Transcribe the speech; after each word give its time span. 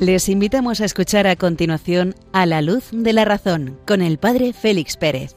Les 0.00 0.30
invitamos 0.30 0.80
a 0.80 0.86
escuchar 0.86 1.26
a 1.26 1.36
continuación 1.36 2.14
A 2.32 2.46
la 2.46 2.62
luz 2.62 2.88
de 2.90 3.12
la 3.12 3.26
razón 3.26 3.78
con 3.86 4.00
el 4.00 4.16
padre 4.16 4.54
Félix 4.54 4.96
Pérez. 4.96 5.36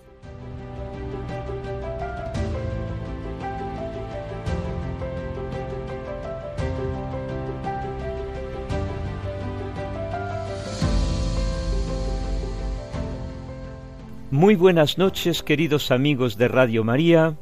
Muy 14.32 14.56
buenas 14.56 14.98
noches, 14.98 15.44
queridos 15.44 15.92
amigos 15.92 16.38
de 16.38 16.48
Radio 16.48 16.86
María. 16.86 17.36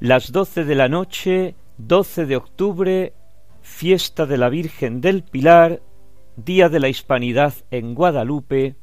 Las 0.00 0.32
doce 0.32 0.64
de 0.64 0.74
la 0.74 0.88
noche, 0.88 1.54
12 1.76 2.24
de 2.24 2.36
octubre, 2.36 3.12
fiesta 3.60 4.24
de 4.24 4.38
la 4.38 4.48
Virgen 4.48 5.02
del 5.02 5.22
Pilar 5.22 5.82
Día 6.36 6.70
de 6.70 6.80
la 6.80 6.88
Hispanidad 6.88 7.52
en 7.70 7.94
Guadalupe, 7.94 8.76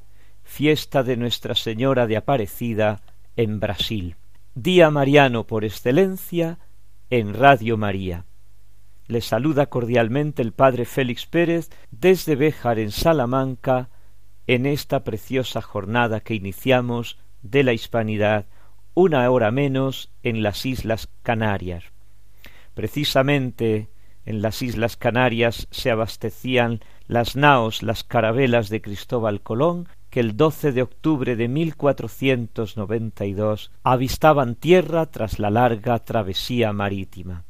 fiesta 0.43 1.01
de 1.01 1.17
Nuestra 1.17 1.55
Señora 1.55 2.05
de 2.05 2.15
Aparecida 2.15 3.01
en 3.35 3.59
Brasil. 3.59 4.17
Día 4.53 4.91
mariano 4.91 5.47
por 5.47 5.65
excelencia 5.65 6.59
en 7.09 7.33
Radio 7.33 7.75
María. 7.75 8.25
Le 9.07 9.21
saluda 9.21 9.65
cordialmente 9.65 10.43
el 10.43 10.53
Padre 10.53 10.85
Félix 10.85 11.25
Pérez 11.25 11.71
desde 11.89 12.35
Béjar 12.35 12.77
en 12.77 12.91
Salamanca 12.91 13.89
en 14.45 14.67
esta 14.67 15.03
preciosa 15.03 15.59
jornada 15.59 16.19
que 16.19 16.35
iniciamos 16.35 17.17
de 17.41 17.63
la 17.63 17.73
Hispanidad 17.73 18.45
una 18.93 19.27
hora 19.31 19.49
menos 19.49 20.11
en 20.21 20.43
las 20.43 20.67
Islas 20.67 21.09
Canarias. 21.23 21.83
Precisamente 22.75 23.89
en 24.29 24.41
las 24.43 24.61
Islas 24.61 24.95
Canarias 24.95 25.67
se 25.71 25.89
abastecían 25.89 26.81
las 27.07 27.35
naos, 27.35 27.81
las 27.81 28.03
carabelas 28.03 28.69
de 28.69 28.79
Cristóbal 28.79 29.41
Colón, 29.41 29.87
que 30.11 30.19
el 30.19 30.37
12 30.37 30.71
de 30.71 30.83
octubre 30.83 31.35
de 31.35 31.47
1492 31.47 33.71
avistaban 33.81 34.53
tierra 34.53 35.07
tras 35.07 35.39
la 35.39 35.49
larga 35.49 35.97
travesía 35.97 36.71
marítima. 36.73 37.43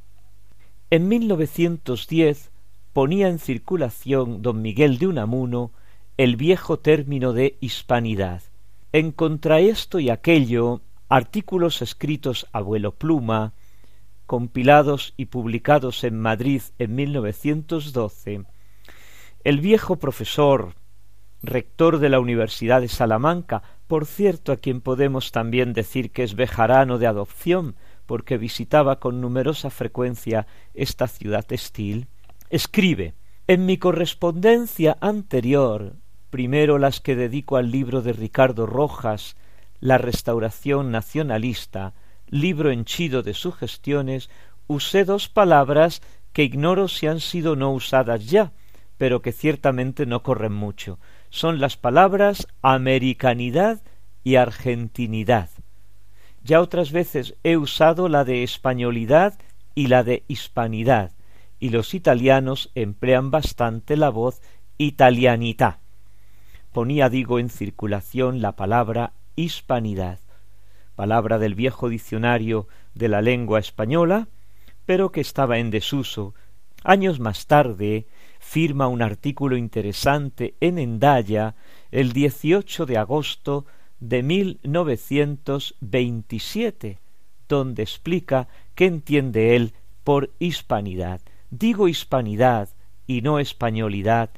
En 0.90 1.10
1910 1.10 2.50
ponía 2.94 3.28
en 3.28 3.40
circulación 3.40 4.42
don 4.42 4.62
Miguel 4.62 5.00
de 5.00 5.08
Unamuno 5.08 5.72
el 6.16 6.38
viejo 6.38 6.80
término 6.80 7.34
de 7.34 7.58
hispanidad. 7.60 8.42
En 8.94 9.12
contra 9.12 9.60
esto 9.60 10.00
y 10.00 10.10
aquello, 10.10 10.80
artículos 11.10 11.82
escritos 11.82 12.48
a 12.54 12.62
vuelo 12.62 12.94
pluma, 12.94 13.52
compilados 14.30 15.16
y 15.18 15.26
publicados 15.26 16.04
en 16.04 16.20
Madrid 16.20 16.62
en 16.78 16.94
1912, 16.94 18.44
el 19.44 19.60
viejo 19.60 19.96
profesor, 19.96 20.76
rector 21.42 21.98
de 21.98 22.10
la 22.10 22.20
Universidad 22.20 22.82
de 22.82 22.90
Salamanca, 22.90 23.64
por 23.88 24.06
cierto 24.06 24.52
a 24.52 24.58
quien 24.58 24.82
podemos 24.82 25.32
también 25.32 25.74
decir 25.74 26.12
que 26.12 26.22
es 26.22 26.36
bejarano 26.36 27.00
de 27.00 27.08
adopción, 27.08 27.76
porque 28.06 28.38
visitaba 28.38 29.00
con 29.00 29.20
numerosa 29.20 29.72
frecuencia 29.72 30.46
esta 30.76 31.08
ciudad 31.08 31.44
textil, 31.44 32.06
escribe 32.52 33.16
En 33.48 33.66
mi 33.66 33.78
correspondencia 33.78 34.96
anterior, 35.02 35.96
primero 36.30 36.78
las 36.78 37.02
que 37.02 37.16
dedico 37.16 37.58
al 37.58 37.72
libro 37.72 38.04
de 38.04 38.14
Ricardo 38.14 38.68
Rojas, 38.68 39.38
La 39.80 39.98
restauración 39.98 40.92
nacionalista, 40.92 41.96
libro 42.30 42.72
henchido 42.72 43.24
de 43.24 43.34
sugestiones, 43.34 44.30
usé 44.68 45.06
dos 45.06 45.30
palabras 45.30 46.02
que 46.34 46.44
ignoro 46.44 46.88
si 46.88 47.08
han 47.08 47.20
sido 47.20 47.56
no 47.56 47.72
usadas 47.72 48.30
ya, 48.30 48.52
pero 48.98 49.22
que 49.22 49.32
ciertamente 49.32 50.06
no 50.06 50.24
corren 50.24 50.54
mucho. 50.54 51.00
Son 51.30 51.60
las 51.60 51.78
palabras 51.78 52.48
americanidad 52.62 53.82
y 54.24 54.36
argentinidad. 54.36 55.50
Ya 56.44 56.62
otras 56.62 56.92
veces 56.92 57.36
he 57.44 57.58
usado 57.58 58.10
la 58.10 58.24
de 58.24 58.44
españolidad 58.44 59.38
y 59.76 59.88
la 59.88 60.04
de 60.04 60.24
hispanidad, 60.28 61.12
y 61.60 61.70
los 61.70 61.94
italianos 61.94 62.72
emplean 62.76 63.32
bastante 63.32 63.98
la 63.98 64.10
voz 64.10 64.42
italianità. 64.78 65.80
Ponía, 66.72 67.10
digo, 67.10 67.40
en 67.40 67.50
circulación 67.50 68.42
la 68.42 68.56
palabra 68.56 69.14
hispanidad 69.36 70.20
palabra 71.00 71.40
del 71.40 71.56
viejo 71.56 71.88
diccionario 71.88 72.68
de 72.94 73.08
la 73.08 73.22
lengua 73.22 73.60
española, 73.60 74.28
pero 74.86 75.14
que 75.14 75.22
estaba 75.22 75.58
en 75.58 75.72
desuso. 75.72 76.34
Años 76.84 77.22
más 77.22 77.48
tarde 77.48 78.06
firma 78.40 78.90
un 78.90 79.02
artículo 79.02 79.56
interesante 79.56 80.56
en 80.60 80.78
Endaya 80.78 81.56
el 81.92 82.12
18 82.12 82.86
de 82.86 82.98
agosto 82.98 83.66
de 84.02 84.24
1927, 84.24 87.00
donde 87.48 87.82
explica 87.82 88.50
qué 88.76 88.88
entiende 88.88 89.56
él 89.56 89.72
por 90.04 90.32
hispanidad. 90.38 91.22
Digo 91.50 91.88
hispanidad 91.88 92.68
y 93.08 93.22
no 93.22 93.40
españolidad 93.40 94.32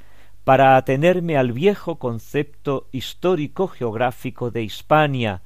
para 0.44 0.78
atenerme 0.78 1.38
al 1.38 1.54
viejo 1.54 1.98
concepto 1.98 2.88
histórico 2.92 3.68
geográfico 3.68 4.52
de 4.52 4.62
Hispania, 4.62 5.42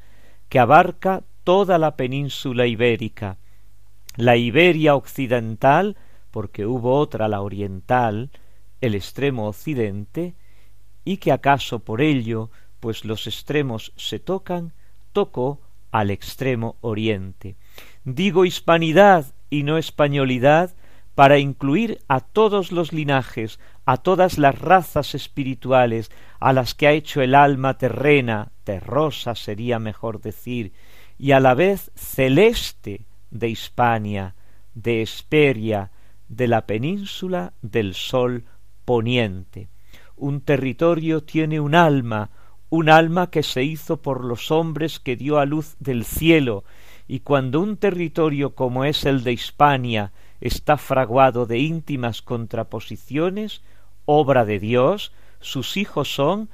que 0.56 0.60
abarca 0.60 1.26
toda 1.44 1.78
la 1.78 1.98
península 1.98 2.66
ibérica, 2.66 3.40
la 4.16 4.38
Iberia 4.38 4.96
occidental, 4.96 5.98
porque 6.32 6.66
hubo 6.66 6.98
otra 6.98 7.28
la 7.28 7.42
oriental, 7.42 8.30
el 8.80 8.96
extremo 8.96 9.50
occidente, 9.50 10.34
y 11.04 11.18
que 11.18 11.34
acaso 11.34 11.80
por 11.80 12.00
ello, 12.00 12.52
pues 12.80 13.04
los 13.04 13.28
extremos 13.28 13.92
se 13.98 14.20
tocan, 14.20 14.72
tocó 15.12 15.60
al 15.92 16.10
extremo 16.10 16.78
oriente. 16.80 17.58
Digo 18.06 18.46
hispanidad 18.46 19.34
y 19.50 19.64
no 19.64 19.78
españolidad 19.78 20.74
para 21.16 21.38
incluir 21.38 22.00
a 22.08 22.22
todos 22.22 22.72
los 22.72 22.94
linajes, 22.94 23.60
a 23.84 23.98
todas 23.98 24.38
las 24.38 24.58
razas 24.58 25.16
espirituales 25.16 26.12
a 26.40 26.54
las 26.54 26.76
que 26.76 26.88
ha 26.88 26.94
hecho 26.94 27.22
el 27.22 27.36
alma 27.36 27.78
terrena, 27.78 28.54
terrosa 28.66 29.36
sería 29.36 29.80
mejor 29.80 30.20
decir, 30.20 30.74
y 31.18 31.32
a 31.32 31.40
la 31.40 31.54
vez 31.54 31.92
celeste 31.96 33.06
de 33.32 33.48
Hispania, 33.48 34.36
de 34.74 35.02
Esperia, 35.02 35.92
de 36.28 36.48
la 36.50 36.66
península 36.66 37.54
del 37.62 37.94
sol 37.94 38.44
poniente. 38.84 39.70
Un 40.18 40.42
territorio 40.42 41.24
tiene 41.24 41.62
un 41.62 41.76
alma, 41.76 42.32
un 42.70 42.90
alma 42.90 43.30
que 43.30 43.44
se 43.44 43.64
hizo 43.64 44.02
por 44.02 44.26
los 44.26 44.52
hombres 44.52 45.00
que 45.00 45.16
dio 45.16 45.40
a 45.40 45.46
luz 45.46 45.76
del 45.80 46.04
cielo, 46.04 46.66
y 47.08 47.20
cuando 47.20 47.62
un 47.62 47.78
territorio 47.78 48.56
como 48.56 48.84
es 48.84 49.06
el 49.06 49.24
de 49.24 49.34
Hispania 49.34 50.12
está 50.42 50.78
fraguado 50.78 51.46
de 51.46 51.60
íntimas 51.60 52.22
contraposiciones, 52.22 53.62
obra 54.06 54.44
de 54.44 54.60
Dios, 54.60 55.14
sus 55.40 55.78
hijos 55.78 56.14
son 56.14 56.50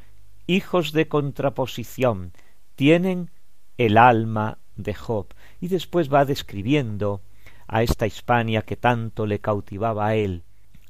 hijos 0.55 0.91
de 0.91 1.07
contraposición, 1.07 2.33
tienen 2.75 3.31
el 3.77 3.97
alma 3.97 4.59
de 4.75 4.93
Job. 4.93 5.27
Y 5.59 5.67
después 5.67 6.11
va 6.11 6.25
describiendo 6.25 7.21
a 7.67 7.83
esta 7.83 8.05
Hispania 8.05 8.63
que 8.63 8.75
tanto 8.75 9.25
le 9.25 9.39
cautivaba 9.39 10.07
a 10.07 10.15
él. 10.15 10.43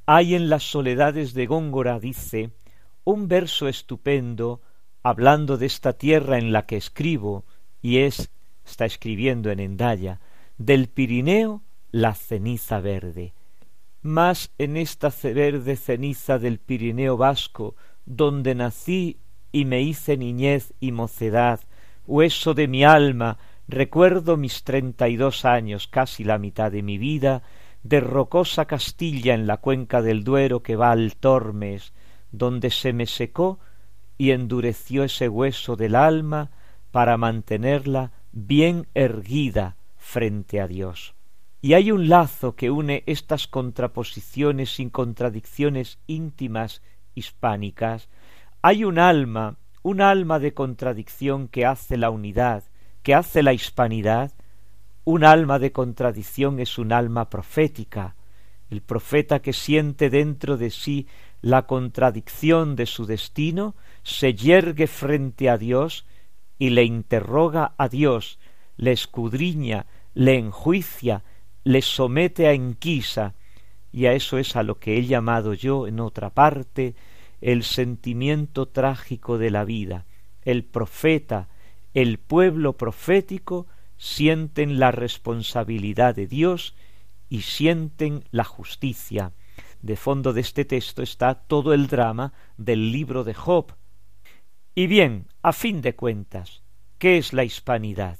Hay 0.06 0.36
en 0.36 0.50
las 0.50 0.64
soledades 0.64 1.34
de 1.34 1.46
Góngora, 1.46 2.00
dice, 2.00 2.52
un 3.04 3.28
verso 3.28 3.68
estupendo 3.68 4.62
hablando 5.04 5.58
de 5.58 5.68
esta 5.68 5.94
tierra 5.94 6.38
en 6.38 6.52
la 6.52 6.66
que 6.66 6.78
escribo, 6.78 7.46
y 7.82 8.00
es, 8.00 8.32
está 8.66 8.86
escribiendo 8.86 9.52
en 9.52 9.60
Endaya, 9.60 10.20
del 10.58 10.88
Pirineo 10.88 11.62
la 11.92 12.14
ceniza 12.14 12.80
verde. 12.80 13.34
Mas 14.02 14.52
en 14.58 14.78
esta 14.78 15.14
verde 15.24 15.76
ceniza 15.76 16.40
del 16.40 16.60
Pirineo 16.60 17.18
vasco, 17.18 17.76
donde 18.06 18.56
nací 18.56 19.20
y 19.52 19.66
me 19.66 19.82
hice 19.82 20.18
niñez 20.18 20.74
y 20.80 20.92
mocedad, 20.92 21.60
hueso 22.06 22.54
de 22.54 22.68
mi 22.68 22.84
alma, 22.84 23.38
recuerdo 23.68 24.38
mis 24.38 24.64
treinta 24.64 25.10
y 25.10 25.16
dos 25.16 25.46
años, 25.46 25.88
casi 25.88 26.24
la 26.24 26.38
mitad 26.38 26.72
de 26.72 26.84
mi 26.84 26.98
vida, 26.98 27.44
de 27.84 28.00
rocosa 28.00 28.66
Castilla 28.66 29.34
en 29.34 29.48
la 29.48 29.58
cuenca 29.58 30.02
del 30.02 30.24
Duero 30.24 30.62
que 30.62 30.76
va 30.76 30.92
al 30.92 31.16
Tormes, 31.16 31.94
donde 32.32 32.70
se 32.70 32.94
me 32.94 33.06
secó 33.06 33.60
y 34.18 34.32
endureció 34.32 35.04
ese 35.04 35.28
hueso 35.30 35.76
del 35.76 35.96
alma 35.96 36.52
para 36.92 37.18
mantenerla 37.18 38.12
bien 38.32 38.88
erguida 38.94 39.78
frente 39.98 40.62
a 40.62 40.68
Dios. 40.68 41.16
Y 41.62 41.74
hay 41.74 41.92
un 41.92 42.10
lazo 42.10 42.56
que 42.56 42.72
une 42.72 43.04
estas 43.06 43.48
contraposiciones 43.48 44.76
sin 44.76 44.90
contradicciones 44.90 46.00
íntimas 46.08 46.82
hispánicas, 47.14 48.10
hay 48.62 48.84
un 48.84 49.00
alma, 49.00 49.58
un 49.82 50.02
alma 50.02 50.40
de 50.40 50.54
contradicción 50.54 51.48
que 51.48 51.66
hace 51.66 51.98
la 51.98 52.12
unidad, 52.12 52.64
que 53.02 53.16
hace 53.16 53.42
la 53.42 53.54
hispanidad, 53.54 54.32
un 55.04 55.24
alma 55.24 55.58
de 55.58 55.72
contradicción 55.72 56.60
es 56.60 56.78
un 56.78 56.94
alma 56.94 57.30
profética, 57.30 58.16
el 58.70 58.82
profeta 58.82 59.42
que 59.42 59.54
siente 59.54 60.10
dentro 60.10 60.58
de 60.58 60.70
sí 60.70 61.08
la 61.42 61.66
contradicción 61.66 62.76
de 62.76 62.86
su 62.86 63.08
destino, 63.08 63.76
se 64.04 64.36
yergue 64.36 64.86
frente 64.86 65.50
a 65.50 65.58
Dios 65.58 66.06
y 66.60 66.70
le 66.70 66.84
interroga 66.84 67.74
a 67.78 67.90
Dios, 67.90 68.40
le 68.78 68.92
escudriña, 68.92 69.88
le 70.14 70.38
enjuicia, 70.38 71.24
le 71.64 71.82
somete 71.82 72.48
a 72.48 72.54
enquisa, 72.54 73.34
y 73.92 74.06
a 74.06 74.14
eso 74.14 74.38
es 74.38 74.56
a 74.56 74.62
lo 74.62 74.78
que 74.78 74.98
he 74.98 75.06
llamado 75.06 75.56
yo 75.56 75.88
en 75.88 76.00
otra 76.00 76.30
parte 76.30 76.96
el 77.42 77.64
sentimiento 77.64 78.68
trágico 78.68 79.38
de 79.38 79.50
la 79.52 79.66
vida. 79.66 80.06
El 80.44 80.64
profeta, 80.64 81.50
el 81.94 82.20
pueblo 82.20 82.78
profético 82.78 83.68
sienten 83.98 84.80
la 84.80 84.92
responsabilidad 84.92 86.16
de 86.16 86.28
Dios 86.28 86.76
y 87.30 87.42
sienten 87.42 88.24
la 88.32 88.44
justicia. 88.44 89.34
De 89.82 89.96
fondo 89.96 90.34
de 90.34 90.42
este 90.42 90.66
texto 90.66 91.02
está 91.02 91.36
todo 91.36 91.74
el 91.74 91.88
drama 91.88 92.34
del 92.58 92.92
libro 92.92 93.24
de 93.24 93.34
Job. 93.34 93.74
Y 94.76 94.88
bien, 94.88 95.28
a 95.42 95.54
fin 95.54 95.82
de 95.82 95.96
cuentas, 95.96 96.64
¿qué 96.98 97.18
es 97.18 97.34
la 97.34 97.44
hispanidad? 97.44 98.18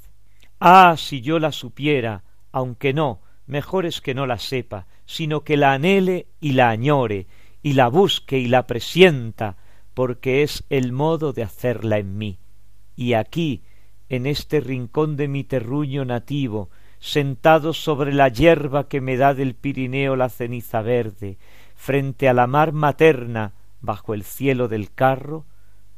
Ah, 0.60 0.96
si 0.98 1.22
yo 1.22 1.40
la 1.40 1.52
supiera, 1.52 2.24
aunque 2.52 2.94
no, 2.94 3.22
mejor 3.46 3.86
es 3.86 4.02
que 4.02 4.14
no 4.14 4.26
la 4.26 4.38
sepa, 4.38 4.88
sino 5.06 5.44
que 5.44 5.58
la 5.58 5.74
anhele 5.74 6.28
y 6.40 6.54
la 6.54 6.70
añore, 6.70 7.28
y 7.64 7.74
la 7.74 7.88
busque 7.88 8.40
y 8.40 8.48
la 8.48 8.68
presienta, 8.68 9.58
porque 9.94 10.44
es 10.44 10.64
el 10.70 10.92
modo 10.92 11.34
de 11.34 11.44
hacerla 11.44 11.98
en 11.98 12.18
mí. 12.18 12.40
Y 12.96 13.14
aquí, 13.14 13.64
en 14.10 14.26
este 14.26 14.60
rincón 14.60 15.16
de 15.16 15.28
mi 15.28 15.44
terruño 15.44 16.06
nativo, 16.06 16.70
sentado 17.00 17.74
sobre 17.74 18.14
la 18.14 18.28
yerba 18.28 18.88
que 18.88 19.02
me 19.02 19.18
da 19.18 19.34
del 19.34 19.56
Pirineo 19.56 20.16
la 20.16 20.30
ceniza 20.30 20.82
verde, 20.82 21.38
frente 21.76 22.30
a 22.30 22.34
la 22.34 22.48
mar 22.48 22.74
materna, 22.74 23.54
bajo 23.82 24.14
el 24.14 24.24
cielo 24.24 24.68
del 24.68 24.94
carro, 24.94 25.46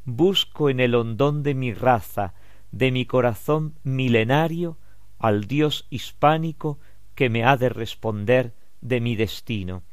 busco 0.06 0.70
en 0.70 0.80
el 0.80 0.96
hondón 0.96 1.44
de 1.44 1.54
mi 1.54 1.74
raza, 1.74 2.34
de 2.72 2.92
mi 2.92 3.06
corazón 3.06 3.76
milenario, 3.84 4.78
al 5.20 5.46
Dios 5.46 5.88
hispánico 5.90 6.80
que 7.16 7.30
me 7.30 7.44
ha 7.44 7.58
de 7.58 7.70
responder 7.70 8.54
de 8.82 9.00
mi 9.00 9.16
destino. 9.16 9.84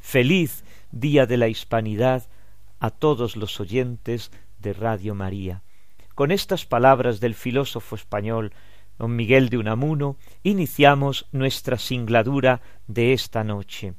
Feliz 0.00 0.64
día 0.92 1.26
de 1.26 1.36
la 1.36 1.48
hispanidad 1.48 2.28
a 2.78 2.90
todos 2.90 3.36
los 3.36 3.60
oyentes 3.60 4.30
de 4.58 4.72
Radio 4.72 5.14
María. 5.14 5.62
Con 6.14 6.32
estas 6.32 6.66
palabras 6.66 7.20
del 7.20 7.34
filósofo 7.34 7.96
español 7.96 8.52
don 8.98 9.16
Miguel 9.16 9.48
de 9.48 9.58
Unamuno 9.58 10.16
iniciamos 10.42 11.26
nuestra 11.32 11.78
singladura 11.78 12.60
de 12.86 13.12
esta 13.12 13.44
noche. 13.44 13.94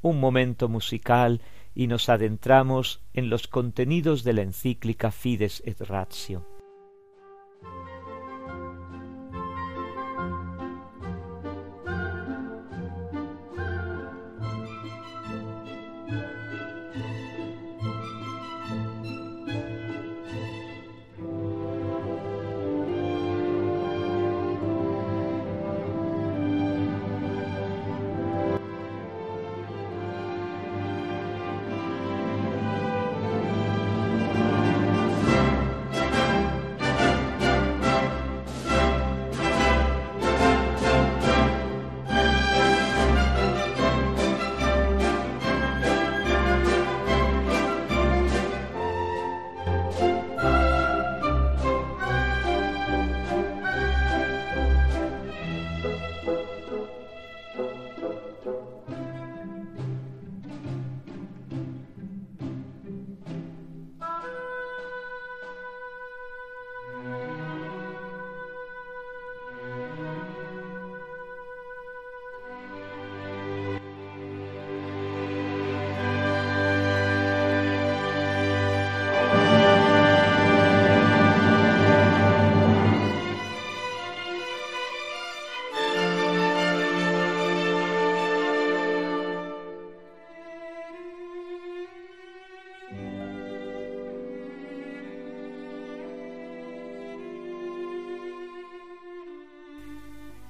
Un 0.00 0.18
momento 0.18 0.68
musical 0.68 1.42
y 1.74 1.86
nos 1.86 2.08
adentramos 2.08 3.02
en 3.12 3.28
los 3.28 3.48
contenidos 3.48 4.24
de 4.24 4.32
la 4.32 4.42
encíclica 4.42 5.10
Fides 5.10 5.62
et 5.66 5.80
Ratio. 5.80 6.59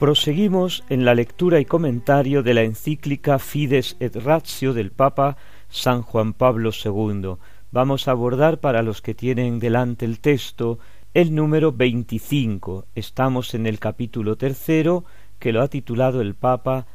Proseguimos 0.00 0.83
en 0.88 1.04
la 1.04 1.14
lectura 1.14 1.61
y 1.61 1.66
comentario 1.66 2.42
de 2.42 2.54
la 2.54 2.62
encíclica 2.62 3.38
Fides 3.38 3.99
et 4.00 4.16
Ratio 4.16 4.73
del 4.73 4.92
Papa 4.92 5.37
San 5.69 6.00
Juan 6.00 6.33
Pablo 6.33 6.71
II. 6.73 7.35
Vamos 7.71 8.09
a 8.09 8.12
abordar 8.12 8.61
para 8.61 8.80
los 8.80 9.02
que 9.02 9.12
tienen 9.12 9.59
delante 9.59 10.07
el 10.07 10.21
texto 10.21 10.78
el 11.12 11.35
número 11.35 11.73
25. 11.73 12.87
Estamos 12.95 13.52
en 13.52 13.66
el 13.66 13.78
capítulo 13.78 14.37
tercero 14.37 15.04
que 15.38 15.52
lo 15.52 15.61
ha 15.61 15.69
titulado 15.69 16.23
el 16.23 16.35
Papa 16.35 16.87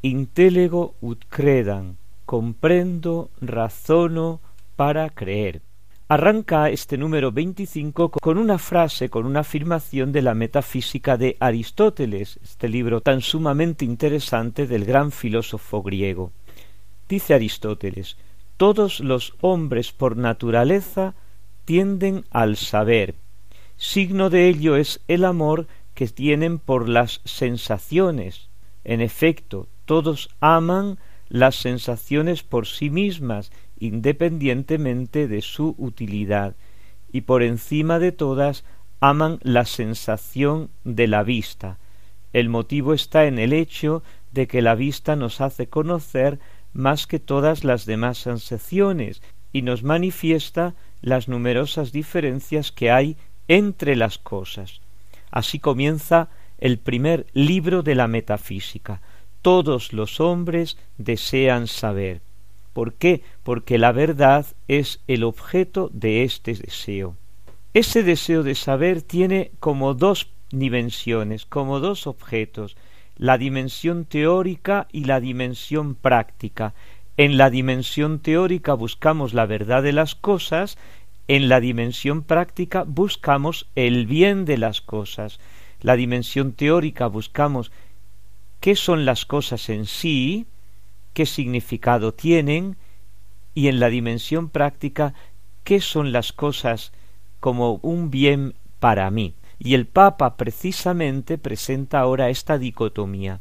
Intellego 0.00 0.94
ut 1.02 1.26
credam, 1.28 1.96
comprendo, 2.24 3.28
razono 3.42 4.40
para 4.76 5.10
creer. 5.10 5.60
Arranca 6.08 6.70
este 6.70 6.96
número 6.96 7.32
25 7.32 8.10
con 8.10 8.38
una 8.38 8.58
frase, 8.58 9.10
con 9.10 9.26
una 9.26 9.40
afirmación 9.40 10.12
de 10.12 10.22
la 10.22 10.34
metafísica 10.34 11.16
de 11.16 11.36
Aristóteles, 11.40 12.38
este 12.44 12.68
libro 12.68 13.00
tan 13.00 13.20
sumamente 13.20 13.84
interesante 13.84 14.68
del 14.68 14.84
gran 14.84 15.10
filósofo 15.10 15.82
griego. 15.82 16.30
Dice 17.08 17.34
Aristóteles, 17.34 18.18
todos 18.56 19.00
los 19.00 19.34
hombres 19.40 19.90
por 19.90 20.16
naturaleza 20.16 21.16
tienden 21.64 22.24
al 22.30 22.56
saber. 22.56 23.16
Signo 23.76 24.30
de 24.30 24.46
ello 24.46 24.76
es 24.76 25.00
el 25.08 25.24
amor 25.24 25.66
que 25.94 26.06
tienen 26.06 26.60
por 26.60 26.88
las 26.88 27.20
sensaciones. 27.24 28.46
En 28.84 29.00
efecto, 29.00 29.66
todos 29.86 30.28
aman 30.38 30.98
las 31.28 31.56
sensaciones 31.56 32.44
por 32.44 32.68
sí 32.68 32.90
mismas 32.90 33.50
independientemente 33.78 35.28
de 35.28 35.42
su 35.42 35.74
utilidad, 35.78 36.56
y 37.12 37.22
por 37.22 37.42
encima 37.42 37.98
de 37.98 38.12
todas 38.12 38.64
aman 39.00 39.38
la 39.42 39.64
sensación 39.64 40.70
de 40.84 41.06
la 41.06 41.22
vista. 41.22 41.78
El 42.32 42.48
motivo 42.48 42.94
está 42.94 43.26
en 43.26 43.38
el 43.38 43.52
hecho 43.52 44.02
de 44.32 44.46
que 44.46 44.62
la 44.62 44.74
vista 44.74 45.16
nos 45.16 45.40
hace 45.40 45.68
conocer 45.68 46.38
más 46.72 47.06
que 47.06 47.18
todas 47.18 47.64
las 47.64 47.86
demás 47.86 48.18
sensaciones 48.18 49.22
y 49.52 49.62
nos 49.62 49.82
manifiesta 49.82 50.74
las 51.00 51.28
numerosas 51.28 51.92
diferencias 51.92 52.72
que 52.72 52.90
hay 52.90 53.16
entre 53.48 53.96
las 53.96 54.18
cosas. 54.18 54.80
Así 55.30 55.58
comienza 55.58 56.28
el 56.58 56.78
primer 56.78 57.26
libro 57.32 57.82
de 57.82 57.94
la 57.94 58.08
metafísica. 58.08 59.00
Todos 59.42 59.92
los 59.92 60.20
hombres 60.20 60.76
desean 60.98 61.66
saber. 61.66 62.20
¿Por 62.76 62.92
qué? 62.92 63.22
Porque 63.42 63.78
la 63.78 63.90
verdad 63.90 64.44
es 64.68 65.00
el 65.06 65.24
objeto 65.24 65.88
de 65.94 66.24
este 66.24 66.52
deseo. 66.52 67.16
Ese 67.72 68.02
deseo 68.02 68.42
de 68.42 68.54
saber 68.54 69.00
tiene 69.00 69.50
como 69.60 69.94
dos 69.94 70.28
dimensiones, 70.50 71.46
como 71.46 71.80
dos 71.80 72.06
objetos, 72.06 72.76
la 73.16 73.38
dimensión 73.38 74.04
teórica 74.04 74.88
y 74.92 75.04
la 75.04 75.20
dimensión 75.20 75.94
práctica. 75.94 76.74
En 77.16 77.38
la 77.38 77.48
dimensión 77.48 78.18
teórica 78.18 78.74
buscamos 78.74 79.32
la 79.32 79.46
verdad 79.46 79.82
de 79.82 79.94
las 79.94 80.14
cosas, 80.14 80.76
en 81.28 81.48
la 81.48 81.60
dimensión 81.60 82.24
práctica 82.24 82.84
buscamos 82.86 83.70
el 83.74 84.04
bien 84.04 84.44
de 84.44 84.58
las 84.58 84.82
cosas. 84.82 85.40
La 85.80 85.96
dimensión 85.96 86.52
teórica 86.52 87.06
buscamos 87.06 87.72
qué 88.60 88.76
son 88.76 89.06
las 89.06 89.24
cosas 89.24 89.70
en 89.70 89.86
sí, 89.86 90.44
qué 91.16 91.24
significado 91.24 92.12
tienen, 92.12 92.76
y 93.54 93.68
en 93.68 93.80
la 93.80 93.88
dimensión 93.88 94.50
práctica 94.50 95.14
qué 95.64 95.80
son 95.80 96.12
las 96.12 96.34
cosas 96.34 96.92
como 97.40 97.80
un 97.80 98.10
bien 98.10 98.54
para 98.80 99.10
mí. 99.10 99.32
Y 99.58 99.72
el 99.72 99.86
Papa 99.86 100.36
precisamente 100.36 101.38
presenta 101.38 102.00
ahora 102.00 102.28
esta 102.28 102.58
dicotomía. 102.58 103.40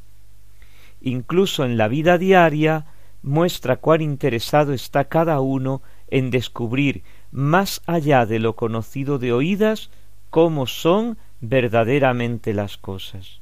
Incluso 1.01 1.65
en 1.65 1.75
la 1.77 1.89
vida 1.89 2.17
diaria 2.17 2.85
muestra 3.21 3.75
cuán 3.75 3.99
interesado 3.99 4.71
está 4.71 5.09
cada 5.09 5.41
uno 5.41 5.81
en 6.07 6.31
descubrir 6.31 7.03
más 7.33 7.81
allá 7.87 8.25
de 8.25 8.39
lo 8.39 8.55
conocido 8.55 9.19
de 9.19 9.33
oídas 9.33 9.89
cómo 10.29 10.65
son 10.65 11.17
verdaderamente 11.41 12.53
las 12.53 12.77
cosas. 12.77 13.41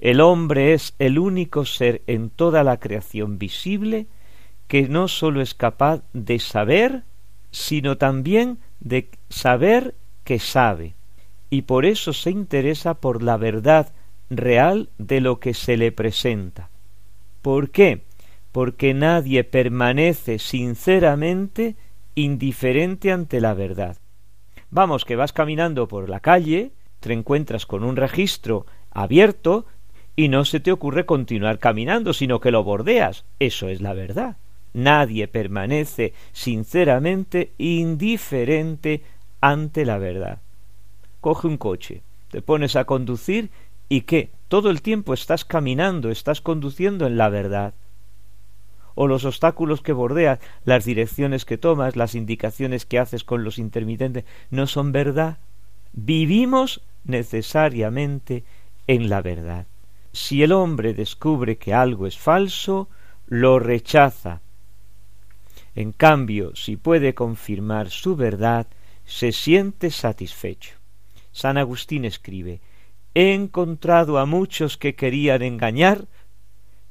El 0.00 0.22
hombre 0.22 0.72
es 0.72 0.94
el 0.98 1.18
único 1.18 1.66
ser 1.66 2.00
en 2.06 2.30
toda 2.30 2.64
la 2.64 2.78
creación 2.78 3.38
visible 3.38 4.06
que 4.66 4.88
no 4.88 5.08
sólo 5.08 5.42
es 5.42 5.54
capaz 5.54 6.02
de 6.14 6.38
saber, 6.38 7.02
sino 7.50 7.98
también 7.98 8.58
de 8.80 9.10
saber 9.28 9.94
que 10.24 10.38
sabe, 10.38 10.94
y 11.50 11.62
por 11.62 11.84
eso 11.84 12.12
se 12.14 12.30
interesa 12.30 12.94
por 12.94 13.22
la 13.22 13.36
verdad 13.36 13.92
real 14.30 14.88
de 14.96 15.20
lo 15.20 15.38
que 15.38 15.52
se 15.52 15.76
le 15.76 15.92
presenta. 15.92 16.70
¿Por 17.42 17.70
qué? 17.70 18.04
Porque 18.52 18.94
nadie 18.94 19.44
permanece 19.44 20.38
sinceramente 20.38 21.76
indiferente 22.14 23.12
ante 23.12 23.40
la 23.40 23.52
verdad. 23.52 23.98
Vamos, 24.70 25.04
que 25.04 25.16
vas 25.16 25.32
caminando 25.32 25.88
por 25.88 26.08
la 26.08 26.20
calle, 26.20 26.70
te 27.00 27.12
encuentras 27.12 27.66
con 27.66 27.82
un 27.82 27.96
registro 27.96 28.66
abierto 28.92 29.66
y 30.16 30.28
no 30.28 30.44
se 30.44 30.60
te 30.60 30.72
ocurre 30.72 31.06
continuar 31.06 31.58
caminando, 31.58 32.12
sino 32.12 32.40
que 32.40 32.50
lo 32.50 32.64
bordeas. 32.64 33.24
Eso 33.38 33.68
es 33.68 33.80
la 33.80 33.94
verdad. 33.94 34.36
Nadie 34.72 35.28
permanece 35.28 36.12
sinceramente 36.32 37.52
indiferente 37.58 39.02
ante 39.40 39.84
la 39.84 39.98
verdad. 39.98 40.38
Coge 41.20 41.48
un 41.48 41.56
coche, 41.56 42.02
te 42.30 42.42
pones 42.42 42.76
a 42.76 42.84
conducir 42.84 43.50
y 43.88 44.02
qué, 44.02 44.30
todo 44.48 44.70
el 44.70 44.82
tiempo 44.82 45.14
estás 45.14 45.44
caminando, 45.44 46.10
estás 46.10 46.40
conduciendo 46.40 47.06
en 47.06 47.16
la 47.16 47.28
verdad. 47.28 47.74
O 48.94 49.08
los 49.08 49.24
obstáculos 49.24 49.80
que 49.80 49.92
bordeas, 49.92 50.38
las 50.64 50.84
direcciones 50.84 51.44
que 51.44 51.58
tomas, 51.58 51.96
las 51.96 52.14
indicaciones 52.14 52.86
que 52.86 52.98
haces 52.98 53.24
con 53.24 53.44
los 53.44 53.58
intermitentes, 53.58 54.24
no 54.50 54.66
son 54.66 54.92
verdad. 54.92 55.38
Vivimos 55.92 56.82
necesariamente 57.04 58.44
en 58.86 59.08
la 59.08 59.22
verdad. 59.22 59.66
Si 60.12 60.42
el 60.42 60.52
hombre 60.52 60.94
descubre 60.94 61.56
que 61.56 61.72
algo 61.72 62.06
es 62.06 62.18
falso, 62.18 62.88
lo 63.26 63.58
rechaza. 63.58 64.40
En 65.74 65.92
cambio, 65.92 66.54
si 66.56 66.76
puede 66.76 67.14
confirmar 67.14 67.90
su 67.90 68.16
verdad, 68.16 68.66
se 69.04 69.32
siente 69.32 69.90
satisfecho. 69.90 70.76
San 71.32 71.58
Agustín 71.58 72.04
escribe 72.04 72.60
He 73.14 73.34
encontrado 73.34 74.18
a 74.18 74.26
muchos 74.26 74.76
que 74.76 74.94
querían 74.94 75.42
engañar, 75.42 76.06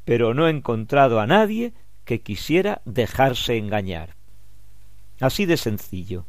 pero 0.06 0.34
no 0.34 0.48
he 0.48 0.52
encontrado 0.52 1.20
a 1.20 1.28
nadie 1.28 1.74
que 2.06 2.22
quisiera 2.22 2.82
dejarse 2.86 3.58
engañar. 3.58 4.16
Así 5.20 5.46
de 5.46 5.58
sencillo. 5.58 6.26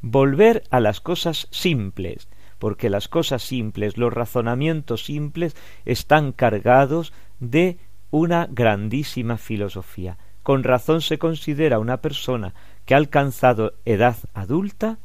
Volver 0.00 0.64
a 0.70 0.80
las 0.80 1.00
cosas 1.00 1.48
simples, 1.50 2.28
porque 2.62 2.90
las 2.90 3.08
cosas 3.08 3.42
simples, 3.42 3.96
los 3.96 4.12
razonamientos 4.12 5.04
simples, 5.06 5.56
están 5.84 6.30
cargados 6.30 7.12
de 7.40 7.78
una 8.12 8.46
grandísima 8.48 9.36
filosofía. 9.36 10.16
Con 10.44 10.62
razón 10.62 11.00
se 11.00 11.18
considera 11.18 11.80
una 11.80 11.96
persona 11.96 12.54
que 12.84 12.94
ha 12.94 12.98
alcanzado 12.98 13.74
edad 13.84 14.16
adulta 14.32 14.98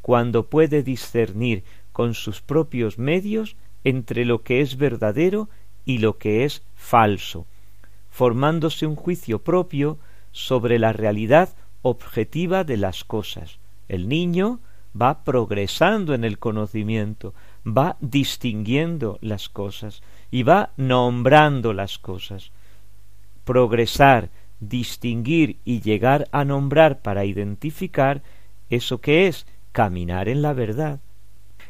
cuando 0.00 0.46
puede 0.46 0.82
discernir 0.82 1.62
con 1.92 2.14
sus 2.14 2.40
propios 2.40 2.98
medios 2.98 3.54
entre 3.84 4.24
lo 4.24 4.42
que 4.42 4.62
es 4.62 4.78
verdadero 4.78 5.50
y 5.84 5.98
lo 5.98 6.16
que 6.16 6.46
es 6.46 6.62
falso, 6.74 7.44
formándose 8.08 8.86
un 8.86 8.96
juicio 8.96 9.40
propio 9.40 9.98
sobre 10.32 10.78
la 10.78 10.94
realidad 10.94 11.54
objetiva 11.82 12.64
de 12.64 12.78
las 12.78 13.04
cosas. 13.04 13.58
El 13.90 14.08
niño 14.08 14.60
va 15.00 15.24
progresando 15.24 16.14
en 16.14 16.24
el 16.24 16.38
conocimiento, 16.38 17.34
va 17.66 17.96
distinguiendo 18.00 19.18
las 19.20 19.48
cosas 19.48 20.02
y 20.30 20.42
va 20.42 20.70
nombrando 20.76 21.72
las 21.72 21.98
cosas. 21.98 22.50
Progresar, 23.44 24.30
distinguir 24.60 25.58
y 25.64 25.80
llegar 25.80 26.28
a 26.32 26.44
nombrar 26.44 27.00
para 27.02 27.24
identificar 27.24 28.22
eso 28.70 29.00
que 29.00 29.26
es 29.26 29.46
caminar 29.72 30.28
en 30.28 30.42
la 30.42 30.52
verdad. 30.52 31.00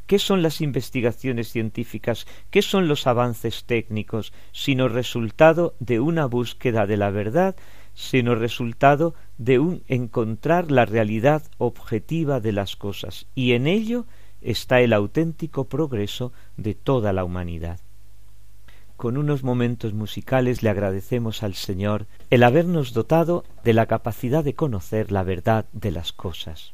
¿Qué 0.06 0.18
son 0.18 0.42
las 0.42 0.60
investigaciones 0.60 1.48
científicas? 1.48 2.26
¿Qué 2.50 2.60
son 2.60 2.88
los 2.88 3.06
avances 3.06 3.64
técnicos? 3.64 4.34
sino 4.52 4.88
resultado 4.88 5.74
de 5.80 5.98
una 5.98 6.26
búsqueda 6.26 6.86
de 6.86 6.98
la 6.98 7.10
verdad 7.10 7.56
sino 7.94 8.34
resultado 8.34 9.14
de 9.38 9.58
un 9.58 9.82
encontrar 9.88 10.70
la 10.70 10.84
realidad 10.84 11.42
objetiva 11.58 12.40
de 12.40 12.52
las 12.52 12.76
cosas, 12.76 13.26
y 13.34 13.52
en 13.52 13.66
ello 13.66 14.06
está 14.40 14.80
el 14.80 14.92
auténtico 14.92 15.64
progreso 15.64 16.32
de 16.56 16.74
toda 16.74 17.12
la 17.12 17.24
humanidad. 17.24 17.80
Con 18.96 19.16
unos 19.16 19.42
momentos 19.42 19.92
musicales 19.92 20.62
le 20.62 20.70
agradecemos 20.70 21.42
al 21.42 21.54
Señor 21.54 22.06
el 22.30 22.42
habernos 22.42 22.92
dotado 22.92 23.44
de 23.64 23.72
la 23.72 23.86
capacidad 23.86 24.44
de 24.44 24.54
conocer 24.54 25.10
la 25.10 25.24
verdad 25.24 25.66
de 25.72 25.90
las 25.90 26.12
cosas. 26.12 26.73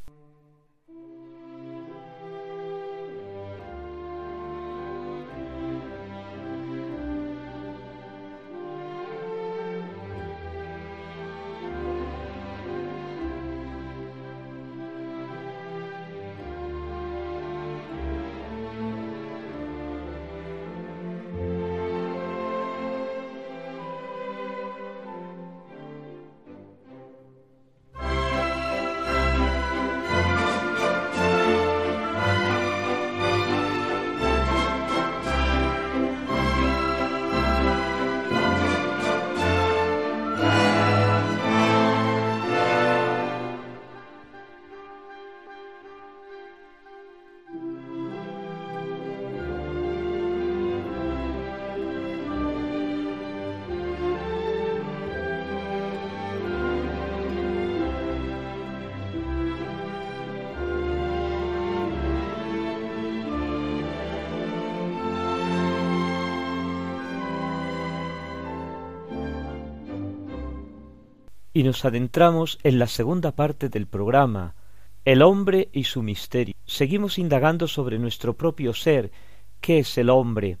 Y 71.53 71.63
nos 71.63 71.83
adentramos 71.85 72.59
en 72.63 72.79
la 72.79 72.87
segunda 72.87 73.33
parte 73.33 73.69
del 73.69 73.87
programa, 73.87 74.55
El 75.03 75.21
hombre 75.21 75.69
y 75.73 75.85
su 75.85 76.03
misterio. 76.03 76.55
Seguimos 76.65 77.17
indagando 77.17 77.67
sobre 77.67 77.99
nuestro 77.99 78.35
propio 78.35 78.73
ser, 78.73 79.11
qué 79.59 79.79
es 79.79 79.97
el 79.97 80.09
hombre, 80.09 80.57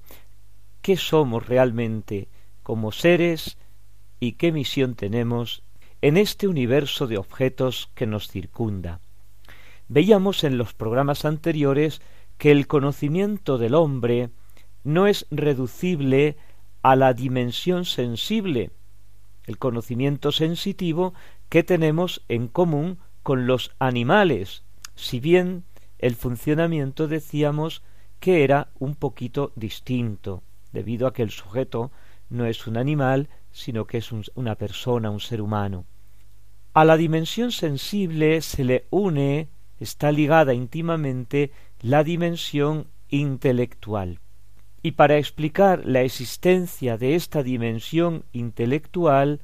qué 0.81 0.97
somos 0.97 1.47
realmente 1.47 2.27
como 2.63 2.91
seres 2.91 3.57
y 4.19 4.33
qué 4.33 4.51
misión 4.51 4.95
tenemos 4.95 5.63
en 6.01 6.17
este 6.17 6.47
universo 6.47 7.07
de 7.07 7.17
objetos 7.17 7.89
que 7.93 8.07
nos 8.07 8.27
circunda. 8.27 8.99
Veíamos 9.87 10.43
en 10.43 10.57
los 10.57 10.73
programas 10.73 11.25
anteriores 11.25 12.01
que 12.37 12.51
el 12.51 12.67
conocimiento 12.67 13.57
del 13.57 13.75
hombre 13.75 14.29
no 14.83 15.05
es 15.05 15.27
reducible 15.29 16.37
a 16.81 16.95
la 16.95 17.13
dimensión 17.13 17.85
sensible, 17.85 18.71
el 19.51 19.57
conocimiento 19.57 20.31
sensitivo 20.31 21.13
que 21.49 21.63
tenemos 21.63 22.23
en 22.29 22.47
común 22.47 22.97
con 23.21 23.45
los 23.45 23.71
animales, 23.79 24.63
si 24.95 25.19
bien 25.19 25.65
el 25.99 26.15
funcionamiento 26.15 27.07
decíamos 27.07 27.83
que 28.21 28.43
era 28.43 28.69
un 28.79 28.95
poquito 28.95 29.51
distinto, 29.55 30.41
debido 30.71 31.05
a 31.05 31.13
que 31.13 31.21
el 31.21 31.31
sujeto 31.31 31.91
no 32.29 32.45
es 32.45 32.65
un 32.65 32.77
animal, 32.77 33.27
sino 33.51 33.85
que 33.85 33.97
es 33.97 34.11
una 34.35 34.55
persona, 34.55 35.11
un 35.11 35.19
ser 35.19 35.41
humano. 35.41 35.85
A 36.73 36.85
la 36.85 36.95
dimensión 36.95 37.51
sensible 37.51 38.41
se 38.41 38.63
le 38.63 38.85
une, 38.89 39.49
está 39.79 40.13
ligada 40.13 40.53
íntimamente, 40.53 41.51
la 41.81 42.05
dimensión 42.05 42.87
intelectual. 43.09 44.19
Y 44.83 44.91
para 44.91 45.17
explicar 45.17 45.85
la 45.85 46.01
existencia 46.01 46.97
de 46.97 47.15
esta 47.15 47.43
dimensión 47.43 48.25
intelectual, 48.31 49.41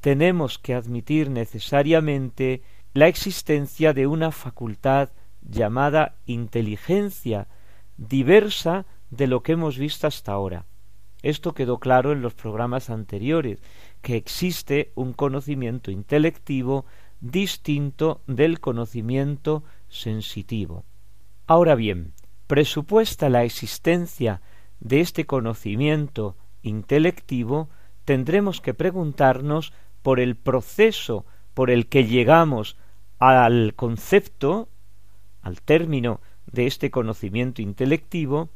tenemos 0.00 0.58
que 0.58 0.74
admitir 0.74 1.30
necesariamente 1.30 2.62
la 2.94 3.08
existencia 3.08 3.92
de 3.92 4.06
una 4.06 4.30
facultad 4.30 5.10
llamada 5.42 6.16
inteligencia, 6.26 7.48
diversa 7.96 8.86
de 9.10 9.26
lo 9.26 9.42
que 9.42 9.52
hemos 9.52 9.78
visto 9.78 10.06
hasta 10.06 10.32
ahora. 10.32 10.66
Esto 11.22 11.54
quedó 11.54 11.78
claro 11.78 12.12
en 12.12 12.22
los 12.22 12.34
programas 12.34 12.88
anteriores, 12.88 13.60
que 14.02 14.16
existe 14.16 14.92
un 14.94 15.12
conocimiento 15.12 15.90
intelectivo 15.90 16.84
distinto 17.20 18.22
del 18.26 18.60
conocimiento 18.60 19.64
sensitivo. 19.88 20.84
Ahora 21.46 21.74
bien, 21.74 22.12
presupuesta 22.46 23.28
la 23.28 23.44
existencia 23.44 24.40
de 24.86 25.00
este 25.00 25.26
conocimiento 25.26 26.36
intelectivo, 26.62 27.68
tendremos 28.04 28.60
que 28.60 28.72
preguntarnos 28.72 29.72
por 30.02 30.20
el 30.20 30.36
proceso 30.36 31.26
por 31.54 31.70
el 31.70 31.88
que 31.88 32.04
llegamos 32.04 32.76
al 33.18 33.74
concepto, 33.74 34.68
al 35.42 35.60
término 35.60 36.20
de 36.46 36.66
este 36.66 36.90
conocimiento 36.90 37.62
intelectivo, 37.62 38.48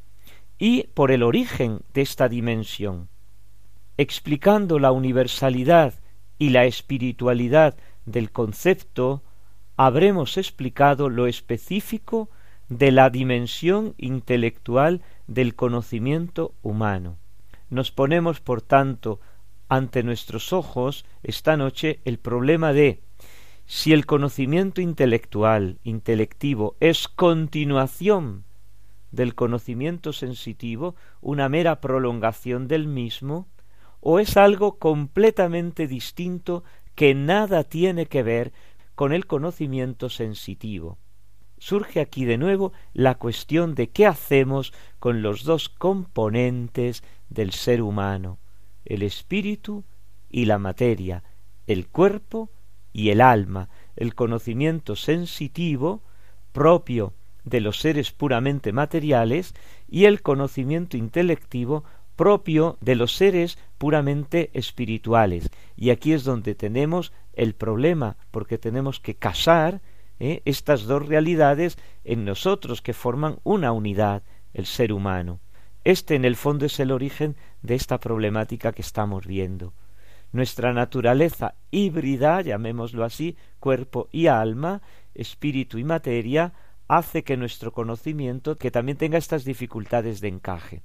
y 0.59 0.85
por 0.95 1.11
el 1.11 1.23
origen 1.23 1.81
de 1.95 2.03
esta 2.03 2.29
dimensión. 2.29 3.09
Explicando 3.97 4.79
la 4.79 4.93
universalidad 4.93 5.95
y 6.39 6.51
la 6.51 6.65
espiritualidad 6.67 7.75
del 8.05 8.31
concepto, 8.31 9.23
habremos 9.77 10.37
explicado 10.37 11.09
lo 11.09 11.27
específico 11.27 12.29
de 12.69 12.93
la 12.93 13.11
dimensión 13.11 13.95
intelectual 13.99 15.03
del 15.31 15.55
conocimiento 15.55 16.55
humano. 16.61 17.17
Nos 17.71 17.93
ponemos, 17.93 18.41
por 18.41 18.63
tanto, 18.63 19.21
ante 19.69 20.03
nuestros 20.03 20.53
ojos 20.53 21.07
esta 21.23 21.57
noche 21.57 22.01
el 22.05 22.19
problema 22.19 22.73
de 22.73 23.01
si 23.65 23.93
el 23.93 24.07
conocimiento 24.07 24.81
intelectual, 24.81 25.79
intelectivo, 25.85 26.75
es 26.81 27.07
continuación 27.07 28.43
del 29.13 29.37
conocimiento 29.37 30.13
sensitivo, 30.13 30.97
una 31.21 31.49
mera 31.49 31.81
prolongación 31.81 32.67
del 32.67 32.89
mismo, 32.89 33.47
o 34.01 34.19
es 34.19 34.37
algo 34.37 34.79
completamente 34.79 35.87
distinto 35.87 36.65
que 36.97 37.15
nada 37.15 37.63
tiene 37.63 38.07
que 38.07 38.25
ver 38.25 38.53
con 38.97 39.13
el 39.13 39.27
conocimiento 39.27 40.09
sensitivo. 40.09 40.99
Surge 41.61 42.01
aquí 42.01 42.25
de 42.25 42.39
nuevo 42.39 42.73
la 42.95 43.17
cuestión 43.17 43.75
de 43.75 43.91
qué 43.91 44.07
hacemos 44.07 44.73
con 44.99 45.21
los 45.21 45.45
dos 45.45 45.69
componentes 45.69 47.05
del 47.29 47.53
ser 47.53 47.83
humano, 47.83 48.39
el 48.87 49.03
espíritu 49.03 49.85
y 50.31 50.47
la 50.47 50.59
materia, 50.59 51.23
el 51.67 51.87
cuerpo 51.87 52.51
y 52.95 53.11
el 53.11 53.21
alma, 53.21 53.69
el 53.95 54.15
conocimiento 54.15 54.97
sensitivo 54.97 56.03
propio 56.53 57.13
de 57.45 57.61
los 57.61 57.79
seres 57.79 58.11
puramente 58.11 58.73
materiales 58.73 59.55
y 59.87 60.07
el 60.07 60.23
conocimiento 60.23 60.97
intelectivo 60.97 61.85
propio 62.17 62.79
de 62.81 62.95
los 62.95 63.15
seres 63.15 63.59
puramente 63.77 64.51
espirituales. 64.55 65.51
Y 65.77 65.91
aquí 65.91 66.15
es 66.15 66.25
donde 66.25 66.55
tenemos 66.55 67.13
el 67.35 67.55
problema, 67.55 68.17
porque 68.31 68.57
tenemos 68.57 68.99
que 68.99 69.15
casar 69.15 69.83
¿eh? 70.21 70.43
estas 70.45 70.85
dos 70.85 71.07
realidades 71.07 71.77
en 72.05 72.25
nosotros 72.25 72.83
que 72.83 72.93
forman 72.93 73.41
una 73.43 73.73
unidad, 73.73 74.23
el 74.55 74.67
ser 74.67 74.93
humano. 74.93 75.41
Este 75.83 76.15
en 76.15 76.25
el 76.25 76.37
fondo 76.37 76.67
es 76.67 76.79
el 76.79 76.93
origen 76.93 77.37
de 77.63 77.75
esta 77.75 77.99
problemática 77.99 78.73
que 78.73 78.83
estamos 78.83 79.27
viendo. 79.27 79.73
Nuestra 80.31 80.73
naturaleza 80.73 81.55
híbrida, 81.73 82.41
llamémoslo 82.43 83.03
así, 83.03 83.37
cuerpo 83.59 84.09
y 84.13 84.29
alma, 84.29 84.83
espíritu 85.15 85.79
y 85.79 85.85
materia, 85.85 86.53
hace 86.87 87.25
que 87.25 87.37
nuestro 87.37 87.73
conocimiento 87.73 88.57
que 88.57 88.71
también 88.71 88.99
tenga 88.99 89.19
estas 89.19 89.45
dificultades 89.45 90.21
de 90.21 90.29
encaje. 90.29 90.83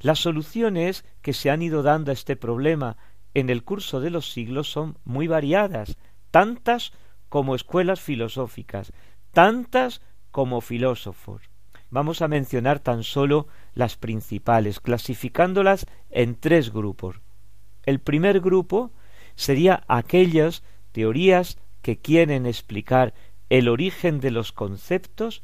Las 0.00 0.18
soluciones 0.18 1.04
que 1.22 1.32
se 1.32 1.50
han 1.50 1.62
ido 1.62 1.82
dando 1.82 2.10
a 2.10 2.14
este 2.14 2.36
problema 2.36 2.96
en 3.34 3.50
el 3.50 3.64
curso 3.64 4.00
de 4.00 4.10
los 4.10 4.30
siglos 4.32 4.70
son 4.70 4.98
muy 5.04 5.26
variadas, 5.26 5.96
tantas 6.30 6.92
como 7.34 7.56
escuelas 7.56 8.00
filosóficas, 8.00 8.92
tantas 9.32 10.02
como 10.30 10.60
filósofos. 10.60 11.42
Vamos 11.90 12.22
a 12.22 12.28
mencionar 12.28 12.78
tan 12.78 13.02
solo 13.02 13.48
las 13.74 13.96
principales, 13.96 14.78
clasificándolas 14.78 15.86
en 16.10 16.36
tres 16.36 16.72
grupos. 16.72 17.16
El 17.82 17.98
primer 17.98 18.38
grupo 18.38 18.92
sería 19.34 19.82
aquellas 19.88 20.62
teorías 20.92 21.58
que 21.82 21.98
quieren 21.98 22.46
explicar 22.46 23.14
el 23.48 23.68
origen 23.68 24.20
de 24.20 24.30
los 24.30 24.52
conceptos 24.52 25.42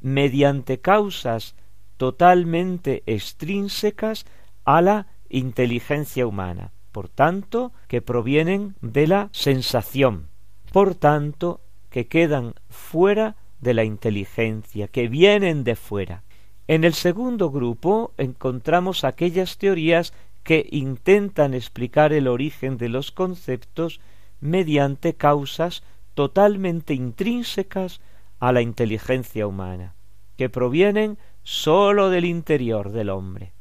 mediante 0.00 0.78
causas 0.78 1.56
totalmente 1.96 3.02
extrínsecas 3.06 4.26
a 4.64 4.80
la 4.80 5.08
inteligencia 5.28 6.24
humana, 6.24 6.70
por 6.92 7.08
tanto, 7.08 7.72
que 7.88 8.00
provienen 8.00 8.76
de 8.80 9.08
la 9.08 9.28
sensación, 9.32 10.30
por 10.72 10.94
tanto, 10.94 11.60
que 11.90 12.08
quedan 12.08 12.54
fuera 12.70 13.36
de 13.60 13.74
la 13.74 13.84
inteligencia, 13.84 14.88
que 14.88 15.08
vienen 15.08 15.64
de 15.64 15.76
fuera. 15.76 16.24
En 16.66 16.84
el 16.84 16.94
segundo 16.94 17.50
grupo 17.50 18.12
encontramos 18.16 19.04
aquellas 19.04 19.58
teorías 19.58 20.12
que 20.42 20.66
intentan 20.70 21.54
explicar 21.54 22.12
el 22.12 22.26
origen 22.26 22.78
de 22.78 22.88
los 22.88 23.12
conceptos 23.12 24.00
mediante 24.40 25.14
causas 25.14 25.82
totalmente 26.14 26.94
intrínsecas 26.94 28.00
a 28.40 28.52
la 28.52 28.62
inteligencia 28.62 29.46
humana, 29.46 29.94
que 30.36 30.48
provienen 30.48 31.18
sólo 31.42 32.10
del 32.10 32.24
interior 32.24 32.90
del 32.90 33.10
hombre. 33.10 33.52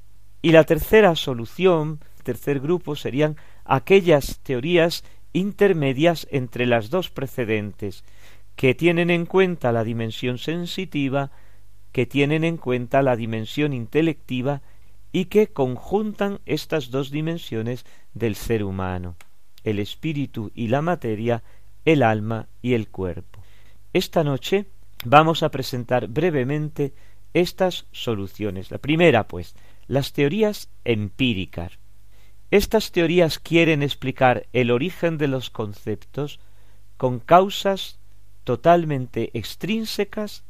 Y 0.41 0.51
la 0.51 0.63
tercera 0.63 1.15
solución, 1.15 1.99
tercer 2.23 2.59
grupo, 2.59 2.95
serían 2.95 3.35
aquellas 3.65 4.39
teorías 4.39 5.03
intermedias 5.33 6.27
entre 6.31 6.65
las 6.65 6.89
dos 6.89 7.09
precedentes, 7.09 8.03
que 8.55 8.75
tienen 8.75 9.09
en 9.09 9.25
cuenta 9.25 9.71
la 9.71 9.83
dimensión 9.83 10.37
sensitiva, 10.37 11.31
que 11.91 12.05
tienen 12.05 12.43
en 12.43 12.57
cuenta 12.57 13.01
la 13.01 13.15
dimensión 13.15 13.73
intelectiva 13.73 14.61
y 15.11 15.25
que 15.25 15.47
conjuntan 15.47 16.39
estas 16.45 16.91
dos 16.91 17.11
dimensiones 17.11 17.85
del 18.13 18.35
ser 18.35 18.63
humano, 18.63 19.15
el 19.63 19.79
espíritu 19.79 20.51
y 20.55 20.67
la 20.67 20.81
materia, 20.81 21.43
el 21.85 22.03
alma 22.03 22.47
y 22.61 22.73
el 22.73 22.87
cuerpo. 22.89 23.41
Esta 23.93 24.23
noche 24.23 24.67
vamos 25.03 25.43
a 25.43 25.49
presentar 25.49 26.07
brevemente 26.07 26.93
estas 27.33 27.85
soluciones. 27.91 28.71
La 28.71 28.77
primera, 28.77 29.27
pues, 29.27 29.55
las 29.87 30.13
teorías 30.13 30.69
empíricas. 30.85 31.80
Estas 32.51 32.91
teorías 32.91 33.39
quieren 33.39 33.81
explicar 33.81 34.45
el 34.51 34.71
origen 34.71 35.17
de 35.17 35.29
los 35.29 35.49
conceptos 35.49 36.41
con 36.97 37.19
causas 37.19 37.97
totalmente 38.43 39.31
extrínsecas 39.33 40.43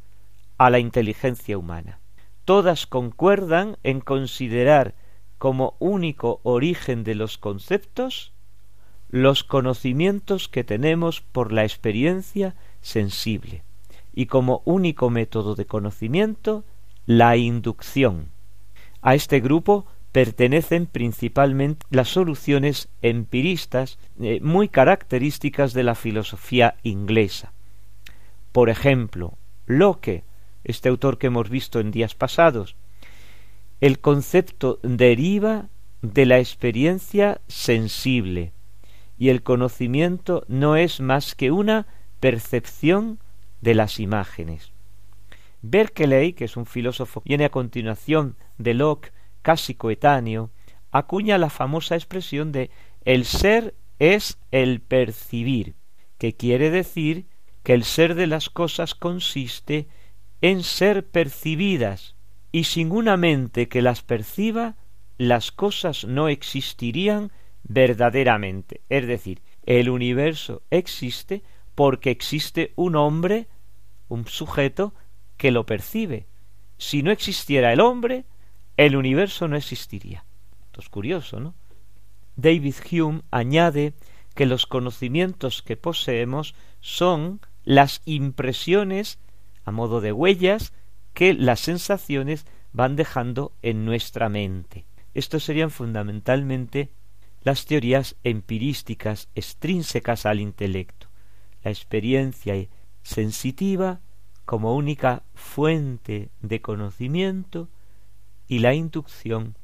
a 0.58 0.68
la 0.68 0.80
inteligencia 0.80 1.56
humana. 1.56 2.00
Todas 2.44 2.88
concuerdan 2.88 3.78
en 3.84 4.00
considerar 4.00 4.94
como 5.38 5.76
único 5.78 6.40
origen 6.42 7.04
de 7.04 7.14
los 7.14 7.38
conceptos 7.38 8.32
los 9.08 9.44
conocimientos 9.44 10.48
que 10.48 10.64
tenemos 10.64 11.20
por 11.20 11.52
la 11.52 11.62
experiencia 11.62 12.56
sensible 12.80 13.62
y 14.12 14.26
como 14.26 14.62
único 14.64 15.08
método 15.08 15.54
de 15.54 15.66
conocimiento 15.66 16.64
la 17.06 17.36
inducción. 17.36 18.30
A 19.02 19.14
este 19.14 19.38
grupo 19.38 19.86
pertenecen 20.12 20.86
principalmente 20.86 21.86
las 21.90 22.08
soluciones 22.08 22.88
empiristas 23.00 23.98
eh, 24.20 24.40
muy 24.42 24.68
características 24.68 25.72
de 25.72 25.82
la 25.82 25.94
filosofía 25.94 26.76
inglesa. 26.82 27.52
Por 28.52 28.68
ejemplo, 28.68 29.38
Locke, 29.66 30.24
este 30.64 30.90
autor 30.90 31.18
que 31.18 31.28
hemos 31.28 31.48
visto 31.48 31.80
en 31.80 31.90
días 31.90 32.14
pasados, 32.14 32.76
el 33.80 33.98
concepto 33.98 34.78
deriva 34.82 35.68
de 36.02 36.26
la 36.26 36.38
experiencia 36.38 37.40
sensible, 37.48 38.52
y 39.18 39.28
el 39.28 39.42
conocimiento 39.42 40.44
no 40.48 40.76
es 40.76 41.00
más 41.00 41.34
que 41.34 41.50
una 41.50 41.86
percepción 42.20 43.18
de 43.60 43.74
las 43.74 44.00
imágenes. 44.00 44.72
Berkeley, 45.62 46.32
que 46.32 46.44
es 46.44 46.56
un 46.56 46.66
filósofo, 46.66 47.22
viene 47.24 47.44
a 47.44 47.50
continuación 47.50 48.36
de 48.58 48.74
Locke, 48.74 49.12
casi 49.42 49.74
coetáneo, 49.74 50.50
acuña 50.90 51.38
la 51.38 51.50
famosa 51.50 51.94
expresión 51.94 52.52
de 52.52 52.70
el 53.04 53.24
ser 53.24 53.74
es 53.98 54.38
el 54.50 54.80
percibir, 54.80 55.74
que 56.18 56.34
quiere 56.34 56.70
decir 56.70 57.26
que 57.62 57.74
el 57.74 57.84
ser 57.84 58.14
de 58.14 58.26
las 58.26 58.48
cosas 58.48 58.94
consiste 58.94 59.88
en 60.40 60.62
ser 60.62 61.06
percibidas, 61.06 62.16
y 62.50 62.64
sin 62.64 62.92
una 62.92 63.16
mente 63.16 63.68
que 63.68 63.82
las 63.82 64.02
perciba, 64.02 64.76
las 65.18 65.52
cosas 65.52 66.04
no 66.04 66.28
existirían 66.28 67.32
verdaderamente. 67.62 68.80
Es 68.88 69.06
decir, 69.06 69.40
el 69.64 69.88
universo 69.88 70.62
existe 70.70 71.42
porque 71.74 72.10
existe 72.10 72.72
un 72.76 72.96
hombre, 72.96 73.46
un 74.08 74.26
sujeto, 74.26 74.94
que 75.36 75.50
lo 75.50 75.64
percibe. 75.64 76.26
Si 76.76 77.02
no 77.02 77.10
existiera 77.10 77.72
el 77.72 77.80
hombre, 77.80 78.24
el 78.76 78.96
universo 78.96 79.48
no 79.48 79.56
existiría. 79.56 80.24
Esto 80.66 80.80
es 80.80 80.88
curioso, 80.88 81.40
¿no? 81.40 81.54
David 82.36 82.74
Hume 82.90 83.22
añade 83.30 83.94
que 84.34 84.46
los 84.46 84.66
conocimientos 84.66 85.62
que 85.62 85.76
poseemos 85.76 86.54
son 86.80 87.40
las 87.64 88.00
impresiones 88.04 89.18
a 89.64 89.70
modo 89.70 90.00
de 90.00 90.12
huellas 90.12 90.72
que 91.12 91.34
las 91.34 91.60
sensaciones 91.60 92.46
van 92.72 92.96
dejando 92.96 93.52
en 93.62 93.84
nuestra 93.84 94.28
mente. 94.28 94.86
Estos 95.14 95.44
serían 95.44 95.70
fundamentalmente 95.70 96.90
las 97.42 97.66
teorías 97.66 98.16
empirísticas 98.24 99.28
extrínsecas 99.34 100.26
al 100.26 100.40
intelecto, 100.40 101.08
la 101.62 101.70
experiencia 101.70 102.54
sensitiva 103.02 104.00
como 104.44 104.74
única 104.74 105.22
fuente 105.34 106.30
de 106.40 106.60
conocimiento 106.60 107.68
y 108.46 108.58
la 108.60 108.74
inducción 108.74 109.56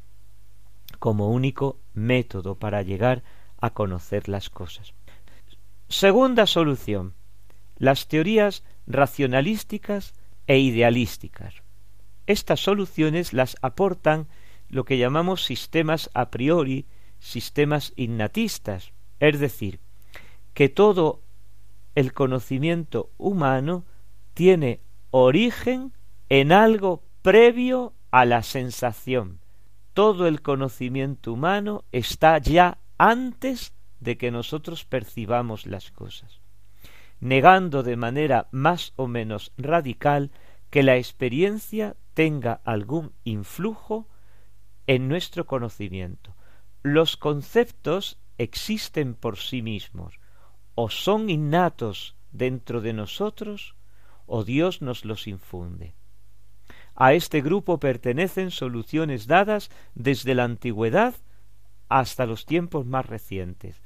como 0.98 1.30
único 1.30 1.78
método 1.94 2.56
para 2.56 2.82
llegar 2.82 3.22
a 3.60 3.70
conocer 3.70 4.28
las 4.28 4.50
cosas. 4.50 4.94
Segunda 5.88 6.46
solución, 6.46 7.14
las 7.76 8.08
teorías 8.08 8.62
racionalísticas 8.86 10.14
e 10.46 10.58
idealísticas. 10.58 11.62
Estas 12.26 12.60
soluciones 12.60 13.32
las 13.32 13.56
aportan 13.62 14.28
lo 14.68 14.84
que 14.84 14.98
llamamos 14.98 15.44
sistemas 15.44 16.10
a 16.14 16.30
priori, 16.30 16.86
sistemas 17.20 17.92
innatistas, 17.96 18.92
es 19.18 19.40
decir, 19.40 19.80
que 20.54 20.68
todo 20.68 21.22
el 21.94 22.12
conocimiento 22.12 23.10
humano 23.16 23.84
tiene 24.34 24.80
origen 25.10 25.92
en 26.28 26.52
algo 26.52 27.02
previo 27.22 27.94
a 28.10 28.24
la 28.24 28.42
sensación. 28.42 29.40
Todo 29.92 30.26
el 30.26 30.42
conocimiento 30.42 31.32
humano 31.32 31.84
está 31.92 32.38
ya 32.38 32.78
antes 32.98 33.74
de 34.00 34.16
que 34.16 34.30
nosotros 34.30 34.84
percibamos 34.84 35.66
las 35.66 35.90
cosas, 35.90 36.40
negando 37.20 37.82
de 37.82 37.96
manera 37.96 38.48
más 38.52 38.92
o 38.96 39.08
menos 39.08 39.52
radical 39.56 40.30
que 40.70 40.82
la 40.82 40.96
experiencia 40.96 41.96
tenga 42.14 42.60
algún 42.64 43.12
influjo 43.24 44.08
en 44.86 45.08
nuestro 45.08 45.46
conocimiento. 45.46 46.34
Los 46.82 47.16
conceptos 47.16 48.18
existen 48.38 49.14
por 49.14 49.36
sí 49.36 49.62
mismos, 49.62 50.18
o 50.74 50.90
son 50.90 51.28
innatos 51.28 52.14
dentro 52.30 52.80
de 52.80 52.92
nosotros, 52.92 53.74
o 54.26 54.44
Dios 54.44 54.80
nos 54.80 55.04
los 55.04 55.26
infunde. 55.26 55.94
A 57.00 57.12
este 57.12 57.42
grupo 57.42 57.78
pertenecen 57.78 58.50
soluciones 58.50 59.28
dadas 59.28 59.70
desde 59.94 60.34
la 60.34 60.42
antigüedad 60.42 61.14
hasta 61.88 62.26
los 62.26 62.44
tiempos 62.44 62.86
más 62.86 63.06
recientes. 63.06 63.80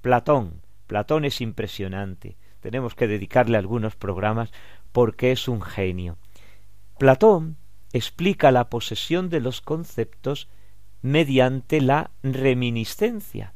Platón, 0.00 0.62
Platón 0.86 1.26
es 1.26 1.42
impresionante. 1.42 2.38
Tenemos 2.60 2.94
que 2.94 3.06
dedicarle 3.06 3.58
algunos 3.58 3.96
programas 3.96 4.50
porque 4.92 5.30
es 5.30 5.46
un 5.46 5.60
genio. 5.60 6.16
Platón 6.98 7.58
explica 7.92 8.50
la 8.50 8.70
posesión 8.70 9.28
de 9.28 9.40
los 9.40 9.60
conceptos 9.60 10.48
mediante 11.02 11.82
la 11.82 12.12
reminiscencia. 12.22 13.52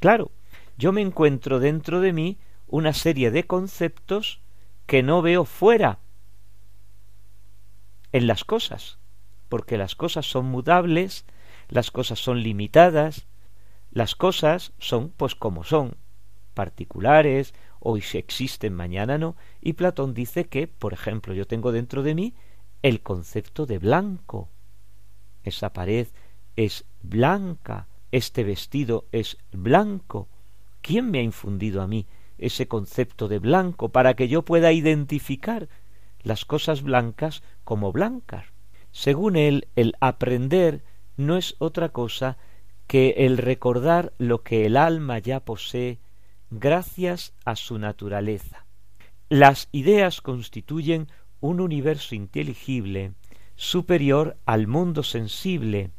Claro, 0.00 0.30
yo 0.78 0.92
me 0.92 1.02
encuentro 1.02 1.60
dentro 1.60 2.00
de 2.00 2.14
mí 2.14 2.38
una 2.66 2.94
serie 2.94 3.30
de 3.30 3.44
conceptos 3.44 4.40
que 4.86 5.02
no 5.02 5.20
veo 5.20 5.44
fuera 5.44 5.98
en 8.12 8.26
las 8.26 8.44
cosas, 8.44 8.98
porque 9.48 9.78
las 9.78 9.94
cosas 9.94 10.26
son 10.26 10.46
mudables, 10.46 11.24
las 11.68 11.90
cosas 11.90 12.18
son 12.18 12.42
limitadas, 12.42 13.26
las 13.90 14.14
cosas 14.14 14.72
son 14.78 15.10
pues 15.10 15.34
como 15.34 15.64
son, 15.64 15.96
particulares, 16.54 17.54
hoy 17.80 18.02
se 18.02 18.18
existen, 18.18 18.74
mañana 18.74 19.18
no, 19.18 19.36
y 19.60 19.74
Platón 19.74 20.14
dice 20.14 20.46
que, 20.46 20.66
por 20.66 20.92
ejemplo, 20.92 21.34
yo 21.34 21.46
tengo 21.46 21.72
dentro 21.72 22.02
de 22.02 22.14
mí 22.14 22.34
el 22.82 23.00
concepto 23.00 23.66
de 23.66 23.78
blanco. 23.78 24.48
Esa 25.44 25.72
pared 25.72 26.08
es 26.56 26.84
blanca, 27.02 27.86
este 28.10 28.44
vestido 28.44 29.06
es 29.12 29.38
blanco. 29.52 30.28
¿Quién 30.80 31.10
me 31.10 31.18
ha 31.20 31.22
infundido 31.22 31.82
a 31.82 31.86
mí 31.86 32.06
ese 32.38 32.68
concepto 32.68 33.28
de 33.28 33.38
blanco 33.38 33.90
para 33.90 34.14
que 34.14 34.28
yo 34.28 34.42
pueda 34.44 34.72
identificar 34.72 35.68
las 36.28 36.44
cosas 36.44 36.82
blancas 36.82 37.42
como 37.64 37.90
blancas? 37.90 38.46
Según 38.92 39.34
él, 39.36 39.66
el 39.76 39.94
aprender 40.00 40.84
no 41.16 41.36
es 41.36 41.56
otra 41.58 41.88
cosa 41.88 42.36
que 42.86 43.14
el 43.18 43.38
recordar 43.38 44.12
lo 44.18 44.42
que 44.42 44.66
el 44.66 44.76
alma 44.76 45.18
ya 45.18 45.40
posee 45.40 45.98
gracias 46.50 47.34
a 47.44 47.56
su 47.56 47.78
naturaleza. 47.78 48.66
Las 49.28 49.68
ideas 49.72 50.20
constituyen 50.20 51.08
un 51.40 51.60
universo 51.60 52.14
inteligible 52.14 53.12
superior 53.56 54.36
al 54.46 54.66
mundo 54.66 55.02
sensible 55.02 55.90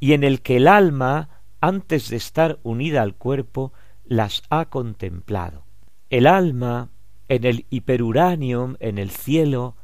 y 0.00 0.12
en 0.12 0.24
el 0.24 0.40
que 0.40 0.56
el 0.56 0.68
alma, 0.68 1.42
antes 1.60 2.08
de 2.08 2.16
estar 2.16 2.58
unida 2.62 3.02
al 3.02 3.14
cuerpo, 3.14 3.72
las 4.04 4.42
ha 4.50 4.66
contemplado. 4.66 5.64
El 6.10 6.26
alma, 6.26 6.90
en 7.28 7.44
el 7.44 7.66
hiperuranium, 7.70 8.76
en 8.80 8.98
el 8.98 9.10
cielo, 9.10 9.76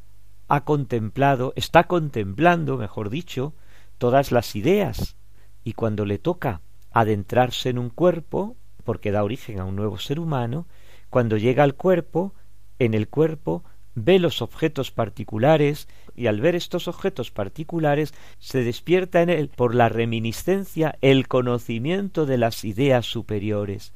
ha 0.48 0.64
contemplado, 0.64 1.52
está 1.56 1.84
contemplando, 1.84 2.76
mejor 2.76 3.10
dicho, 3.10 3.54
todas 3.98 4.32
las 4.32 4.56
ideas, 4.56 5.16
y 5.62 5.72
cuando 5.72 6.04
le 6.04 6.18
toca 6.18 6.60
adentrarse 6.90 7.70
en 7.70 7.78
un 7.78 7.90
cuerpo, 7.90 8.56
porque 8.84 9.10
da 9.10 9.24
origen 9.24 9.60
a 9.60 9.64
un 9.64 9.76
nuevo 9.76 9.98
ser 9.98 10.20
humano, 10.20 10.66
cuando 11.10 11.36
llega 11.36 11.62
al 11.62 11.74
cuerpo, 11.74 12.34
en 12.78 12.94
el 12.94 13.08
cuerpo 13.08 13.64
ve 13.94 14.18
los 14.18 14.42
objetos 14.42 14.90
particulares 14.90 15.88
y 16.16 16.26
al 16.26 16.40
ver 16.40 16.56
estos 16.56 16.88
objetos 16.88 17.30
particulares 17.30 18.12
se 18.38 18.64
despierta 18.64 19.22
en 19.22 19.30
él 19.30 19.48
por 19.48 19.74
la 19.74 19.88
reminiscencia 19.88 20.98
el 21.00 21.28
conocimiento 21.28 22.26
de 22.26 22.38
las 22.38 22.64
ideas 22.64 23.06
superiores 23.06 23.92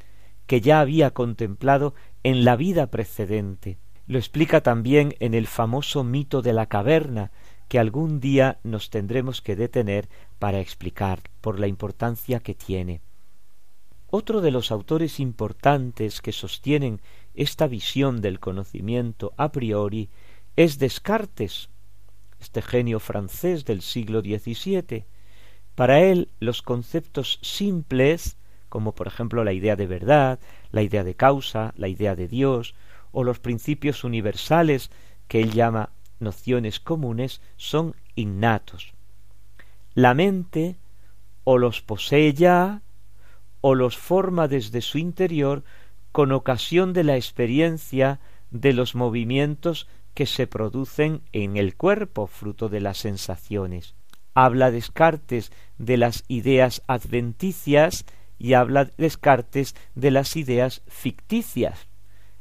que 0.49 0.63
ya 0.63 0.81
había 0.81 1.13
contemplado 1.13 1.95
en 2.25 2.45
la 2.45 2.57
vida 2.57 2.89
precedente. 2.89 3.79
Lo 4.07 4.19
explica 4.19 4.63
también 4.63 5.15
en 5.21 5.35
el 5.35 5.47
famoso 5.47 6.05
mito 6.05 6.41
de 6.41 6.55
la 6.55 6.67
caverna, 6.67 7.31
que 7.69 7.79
algún 7.79 8.19
día 8.19 8.59
nos 8.65 8.89
tendremos 8.89 9.43
que 9.43 9.57
detener 9.57 10.09
para 10.39 10.59
explicar 10.59 11.21
por 11.43 11.61
la 11.61 11.67
importancia 11.67 12.41
que 12.41 12.55
tiene. 12.55 13.03
Otro 14.07 14.41
de 14.41 14.51
los 14.51 14.73
autores 14.73 15.21
importantes 15.21 16.23
que 16.23 16.33
sostienen 16.33 17.03
esta 17.35 17.67
visión 17.67 18.23
del 18.23 18.41
conocimiento 18.41 19.35
a 19.37 19.53
priori 19.53 20.09
es 20.57 20.79
Descartes, 20.79 21.69
este 22.41 22.63
genio 22.63 23.01
francés 23.01 23.67
del 23.67 23.83
siglo 23.83 24.23
XVII. 24.23 25.05
Para 25.75 26.01
él 26.01 26.31
los 26.41 26.63
conceptos 26.63 27.39
simples, 27.43 28.38
como 28.69 28.93
por 28.93 29.07
ejemplo 29.07 29.45
la 29.45 29.53
idea 29.53 29.77
de 29.77 29.87
verdad, 29.87 30.39
la 30.71 30.83
idea 30.83 31.05
de 31.05 31.15
causa, 31.15 31.73
la 31.77 31.89
idea 31.89 32.15
de 32.15 32.29
Dios, 32.29 32.75
o 33.13 33.25
los 33.25 33.39
principios 33.39 34.05
universales 34.05 34.91
que 35.29 35.41
él 35.41 35.53
llama 35.53 35.91
nociones 36.21 36.81
comunes, 36.81 37.41
son 37.57 37.95
innatos. 38.15 38.93
La 39.95 40.15
mente 40.15 40.77
o 41.45 41.59
los 41.59 41.81
posee 41.81 42.35
ya 42.35 42.83
o 43.61 43.75
los 43.75 43.97
forma 43.97 44.49
desde 44.49 44.81
su 44.81 44.99
interior 44.99 45.65
con 46.13 46.33
ocasión 46.33 46.93
de 46.93 47.05
la 47.05 47.17
experiencia 47.17 48.21
de 48.51 48.73
los 48.73 48.95
movimientos 48.95 49.89
que 50.15 50.27
se 50.27 50.47
producen 50.47 51.23
en 51.33 51.57
el 51.57 51.77
cuerpo 51.77 52.27
fruto 52.27 52.69
de 52.69 52.81
las 52.81 52.99
sensaciones. 52.99 53.95
Habla 54.35 54.71
Descartes 54.71 55.53
de 55.79 55.97
las 55.97 56.25
ideas 56.29 56.83
adventicias 56.87 58.05
y 58.38 58.55
habla 58.55 58.90
Descartes 58.96 59.74
de 59.94 60.11
las 60.11 60.37
ideas 60.37 60.83
ficticias. 60.87 61.88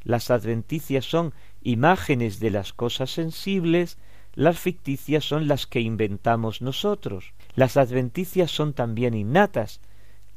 Las 0.03 0.31
adventicias 0.31 1.05
son 1.05 1.33
imágenes 1.61 2.39
de 2.39 2.51
las 2.51 2.73
cosas 2.73 3.11
sensibles, 3.11 3.97
las 4.33 4.59
ficticias 4.59 5.25
son 5.25 5.47
las 5.47 5.65
que 5.65 5.81
inventamos 5.81 6.61
nosotros. 6.61 7.33
Las 7.55 7.75
adventicias 7.75 8.51
son 8.51 8.73
también 8.73 9.15
innatas, 9.15 9.81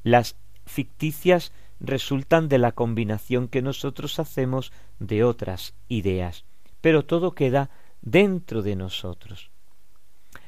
las 0.02 0.36
ficticias 0.64 1.52
resultan 1.80 2.48
de 2.48 2.58
la 2.58 2.72
combinación 2.72 3.48
que 3.48 3.62
nosotros 3.62 4.18
hacemos 4.18 4.72
de 4.98 5.24
otras 5.24 5.74
ideas. 5.88 6.44
Pero 6.80 7.04
todo 7.04 7.32
queda 7.32 7.70
dentro 8.00 8.62
de 8.62 8.76
nosotros. 8.76 9.50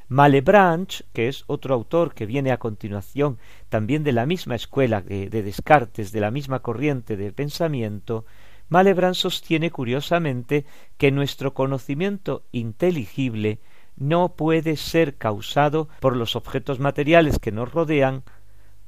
Malebranche, 0.09 1.05
que 1.13 1.29
es 1.29 1.45
otro 1.47 1.75
autor 1.75 2.15
que 2.15 2.27
viene 2.27 2.53
a 2.53 2.59
continuación, 2.59 3.39
también 3.69 4.05
de 4.05 4.13
la 4.13 4.27
misma 4.27 4.55
escuela 4.55 5.01
de, 5.01 5.29
de 5.31 5.43
Descartes, 5.43 6.13
de 6.13 6.21
la 6.21 6.31
misma 6.31 6.61
corriente 6.61 7.17
de 7.17 7.33
pensamiento, 7.33 8.25
Malebranche 8.69 9.21
sostiene 9.21 9.71
curiosamente 9.71 10.65
que 10.97 11.11
nuestro 11.11 11.53
conocimiento 11.53 12.43
inteligible 12.53 13.59
no 13.97 14.31
puede 14.35 14.77
ser 14.77 15.17
causado 15.17 15.89
por 16.01 16.17
los 16.17 16.37
objetos 16.37 16.81
materiales 16.81 17.39
que 17.39 17.53
nos 17.53 17.71
rodean, 17.71 18.23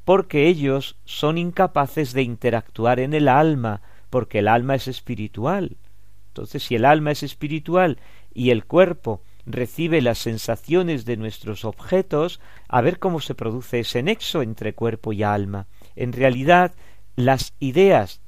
porque 0.04 0.46
ellos 0.46 0.96
son 1.04 1.38
incapaces 1.38 2.12
de 2.12 2.22
interactuar 2.22 3.00
en 3.00 3.14
el 3.14 3.28
alma, 3.28 3.82
porque 4.10 4.38
el 4.40 4.48
alma 4.48 4.74
es 4.74 4.88
espiritual. 4.88 5.76
Entonces, 6.28 6.62
si 6.62 6.74
el 6.74 6.84
alma 6.84 7.10
es 7.10 7.22
espiritual 7.22 7.98
y 8.32 8.50
el 8.50 8.64
cuerpo 8.64 9.22
recibe 9.46 10.00
las 10.00 10.18
sensaciones 10.18 11.04
de 11.04 11.16
nuestros 11.16 11.64
objetos, 11.64 12.40
a 12.68 12.80
ver 12.80 12.98
cómo 12.98 13.20
se 13.20 13.34
produce 13.34 13.80
ese 13.80 14.02
nexo 14.02 14.42
entre 14.42 14.74
cuerpo 14.74 15.12
y 15.12 15.22
alma. 15.22 15.66
En 15.96 16.12
realidad, 16.12 16.74
las 17.16 17.52
ideas 17.60 18.20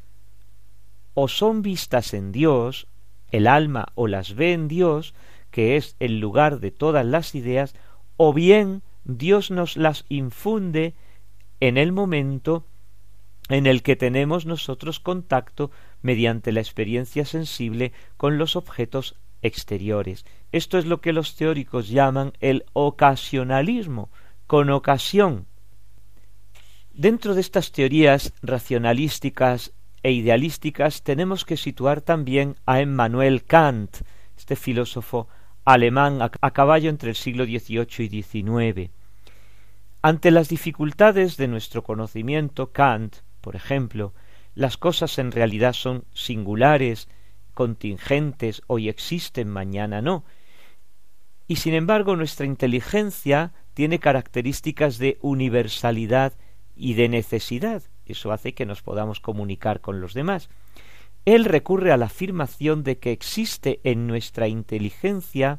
o 1.15 1.29
son 1.29 1.63
vistas 1.63 2.13
en 2.13 2.33
Dios, 2.33 2.89
el 3.31 3.47
alma 3.47 3.89
o 3.95 4.07
las 4.07 4.35
ve 4.35 4.53
en 4.53 4.69
Dios, 4.69 5.15
que 5.51 5.77
es 5.77 5.97
el 5.99 6.21
lugar 6.21 6.61
de 6.61 6.71
todas 6.71 7.07
las 7.07 7.35
ideas, 7.35 7.75
o 8.17 8.33
bien 8.33 8.83
Dios 9.05 9.51
nos 9.51 9.77
las 9.77 10.05
infunde 10.09 10.95
en 11.61 11.79
el 11.79 11.93
momento 11.93 12.67
en 13.49 13.67
el 13.67 13.83
que 13.83 13.97
tenemos 13.97 14.45
nosotros 14.45 15.01
contacto 15.01 15.71
mediante 16.03 16.53
la 16.53 16.61
experiencia 16.61 17.25
sensible 17.25 17.93
con 18.17 18.39
los 18.39 18.57
objetos 18.57 19.17
exteriores. 19.47 20.25
Esto 20.53 20.79
es 20.79 20.87
lo 20.87 21.01
que 21.01 21.13
los 21.13 21.37
teóricos 21.37 21.89
llaman 21.89 22.33
el 22.41 22.65
ocasionalismo, 22.73 24.11
con 24.47 24.71
ocasión. 24.71 25.47
Dentro 26.93 27.35
de 27.35 27.41
estas 27.41 27.73
teorías 27.73 28.33
racionalísticas 28.43 29.73
e 30.03 30.13
idealísticas 30.13 31.03
tenemos 31.03 31.45
que 31.45 31.57
situar 31.57 32.01
también 32.01 32.57
a 32.65 32.81
Emmanuel 32.81 33.45
Kant, 33.45 33.99
este 34.37 34.57
filósofo 34.57 35.29
alemán 35.65 36.21
a, 36.23 36.51
caballo 36.53 36.89
entre 36.89 37.11
el 37.11 37.17
siglo 37.17 37.45
XVIII 37.45 38.07
y 38.07 38.23
XIX. 38.23 38.91
Ante 40.01 40.31
las 40.31 40.49
dificultades 40.49 41.37
de 41.37 41.49
nuestro 41.49 41.83
conocimiento, 41.83 42.71
Kant, 42.71 43.17
por 43.41 43.57
ejemplo, 43.57 44.15
las 44.55 44.77
cosas 44.77 45.19
en 45.19 45.33
realidad 45.33 45.73
son 45.73 46.05
singulares, 46.15 47.09
contingentes, 47.57 48.63
hoy 48.67 48.91
existen, 48.91 49.49
mañana 49.49 50.03
no. 50.03 50.25
Y 51.49 51.57
sin 51.57 51.73
embargo 51.73 52.15
nuestra 52.15 52.45
inteligencia 52.45 53.55
tiene 53.73 53.99
características 53.99 54.99
de 54.99 55.17
universalidad 55.23 56.35
y 56.77 56.95
de 56.95 57.09
necesidad. 57.09 57.83
Eso 58.05 58.31
hace 58.31 58.53
que 58.53 58.67
nos 58.67 58.83
podamos 58.83 59.21
comunicar 59.21 59.81
con 59.81 60.03
los 60.03 60.13
demás. 60.13 60.51
Él 61.25 61.47
recurre 61.47 61.93
a 61.93 61.97
la 61.97 62.07
afirmación 62.07 62.85
de 62.85 62.99
que 62.99 63.11
existe 63.11 63.81
en 63.85 64.07
nuestra 64.07 64.49
inteligencia 64.49 65.59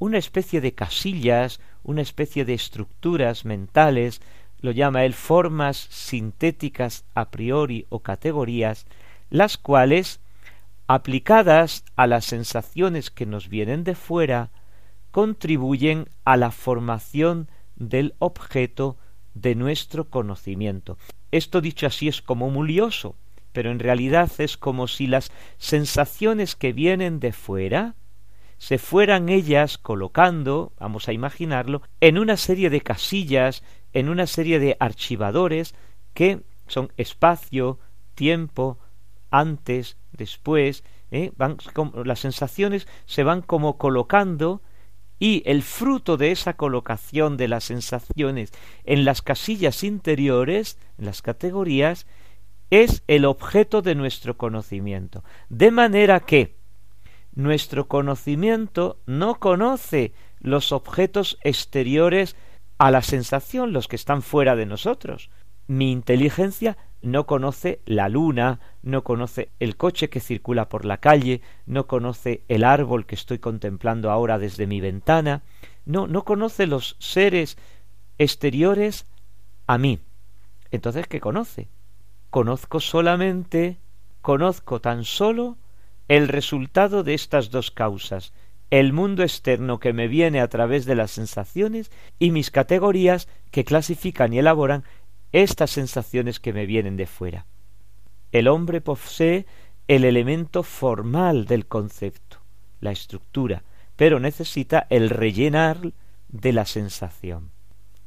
una 0.00 0.18
especie 0.18 0.60
de 0.60 0.74
casillas, 0.74 1.60
una 1.84 2.02
especie 2.02 2.44
de 2.44 2.54
estructuras 2.54 3.44
mentales, 3.44 4.20
lo 4.60 4.72
llama 4.72 5.04
él 5.04 5.14
formas 5.14 5.76
sintéticas 5.76 7.04
a 7.14 7.30
priori 7.30 7.86
o 7.90 8.00
categorías, 8.00 8.86
las 9.30 9.56
cuales, 9.56 10.20
aplicadas 10.94 11.84
a 11.96 12.06
las 12.06 12.26
sensaciones 12.26 13.10
que 13.10 13.24
nos 13.24 13.48
vienen 13.48 13.82
de 13.82 13.94
fuera, 13.94 14.50
contribuyen 15.10 16.08
a 16.24 16.36
la 16.36 16.50
formación 16.50 17.48
del 17.76 18.14
objeto 18.18 18.98
de 19.34 19.54
nuestro 19.54 20.10
conocimiento. 20.10 20.98
Esto 21.30 21.62
dicho 21.62 21.86
así 21.86 22.08
es 22.08 22.20
como 22.20 22.50
mulioso, 22.50 23.16
pero 23.52 23.70
en 23.70 23.78
realidad 23.78 24.30
es 24.36 24.58
como 24.58 24.86
si 24.86 25.06
las 25.06 25.32
sensaciones 25.56 26.56
que 26.56 26.74
vienen 26.74 27.20
de 27.20 27.32
fuera 27.32 27.94
se 28.58 28.76
fueran 28.76 29.30
ellas 29.30 29.78
colocando, 29.78 30.72
vamos 30.78 31.08
a 31.08 31.14
imaginarlo, 31.14 31.80
en 32.00 32.18
una 32.18 32.36
serie 32.36 32.68
de 32.68 32.82
casillas, 32.82 33.62
en 33.94 34.10
una 34.10 34.26
serie 34.26 34.58
de 34.58 34.76
archivadores 34.78 35.74
que 36.12 36.42
son 36.68 36.92
espacio, 36.98 37.78
tiempo, 38.14 38.78
antes, 39.30 39.96
después, 40.12 40.84
¿eh? 41.10 41.32
van, 41.36 41.56
las 42.04 42.20
sensaciones 42.20 42.86
se 43.06 43.24
van 43.24 43.42
como 43.42 43.78
colocando 43.78 44.62
y 45.18 45.42
el 45.46 45.62
fruto 45.62 46.16
de 46.16 46.32
esa 46.32 46.54
colocación 46.54 47.36
de 47.36 47.48
las 47.48 47.64
sensaciones 47.64 48.52
en 48.84 49.04
las 49.04 49.22
casillas 49.22 49.84
interiores, 49.84 50.78
en 50.98 51.06
las 51.06 51.22
categorías, 51.22 52.06
es 52.70 53.04
el 53.06 53.24
objeto 53.24 53.82
de 53.82 53.94
nuestro 53.94 54.36
conocimiento. 54.36 55.22
De 55.48 55.70
manera 55.70 56.20
que 56.20 56.56
nuestro 57.34 57.86
conocimiento 57.86 58.98
no 59.06 59.38
conoce 59.38 60.12
los 60.40 60.72
objetos 60.72 61.38
exteriores 61.42 62.34
a 62.78 62.90
la 62.90 63.02
sensación, 63.02 63.72
los 63.72 63.88
que 63.88 63.96
están 63.96 64.22
fuera 64.22 64.56
de 64.56 64.66
nosotros. 64.66 65.30
Mi 65.68 65.92
inteligencia 65.92 66.76
no 67.02 67.26
conoce 67.26 67.80
la 67.84 68.08
luna, 68.08 68.60
no 68.82 69.04
conoce 69.04 69.50
el 69.60 69.76
coche 69.76 70.08
que 70.08 70.20
circula 70.20 70.68
por 70.68 70.84
la 70.84 70.98
calle, 70.98 71.40
no 71.66 71.86
conoce 71.86 72.42
el 72.48 72.64
árbol 72.64 73.06
que 73.06 73.14
estoy 73.14 73.38
contemplando 73.38 74.10
ahora 74.10 74.38
desde 74.38 74.66
mi 74.66 74.80
ventana, 74.80 75.42
no, 75.84 76.06
no 76.06 76.24
conoce 76.24 76.66
los 76.66 76.96
seres 76.98 77.58
exteriores 78.18 79.06
a 79.66 79.78
mí. 79.78 79.98
Entonces, 80.70 81.06
¿qué 81.06 81.20
conoce? 81.20 81.68
conozco 82.32 82.80
solamente, 82.80 83.76
conozco 84.22 84.80
tan 84.80 85.04
solo 85.04 85.58
el 86.08 86.28
resultado 86.28 87.02
de 87.02 87.12
estas 87.12 87.50
dos 87.50 87.70
causas, 87.70 88.32
el 88.70 88.94
mundo 88.94 89.22
externo 89.22 89.78
que 89.78 89.92
me 89.92 90.08
viene 90.08 90.40
a 90.40 90.48
través 90.48 90.86
de 90.86 90.94
las 90.94 91.10
sensaciones 91.10 91.92
y 92.18 92.30
mis 92.30 92.50
categorías 92.50 93.28
que 93.50 93.66
clasifican 93.66 94.32
y 94.32 94.38
elaboran 94.38 94.82
estas 95.32 95.70
sensaciones 95.70 96.40
que 96.40 96.52
me 96.52 96.66
vienen 96.66 96.96
de 96.96 97.06
fuera. 97.06 97.46
El 98.30 98.48
hombre 98.48 98.80
posee 98.80 99.46
el 99.88 100.04
elemento 100.04 100.62
formal 100.62 101.46
del 101.46 101.66
concepto, 101.66 102.38
la 102.80 102.92
estructura, 102.92 103.64
pero 103.96 104.20
necesita 104.20 104.86
el 104.90 105.10
rellenar 105.10 105.92
de 106.28 106.52
la 106.52 106.64
sensación. 106.64 107.50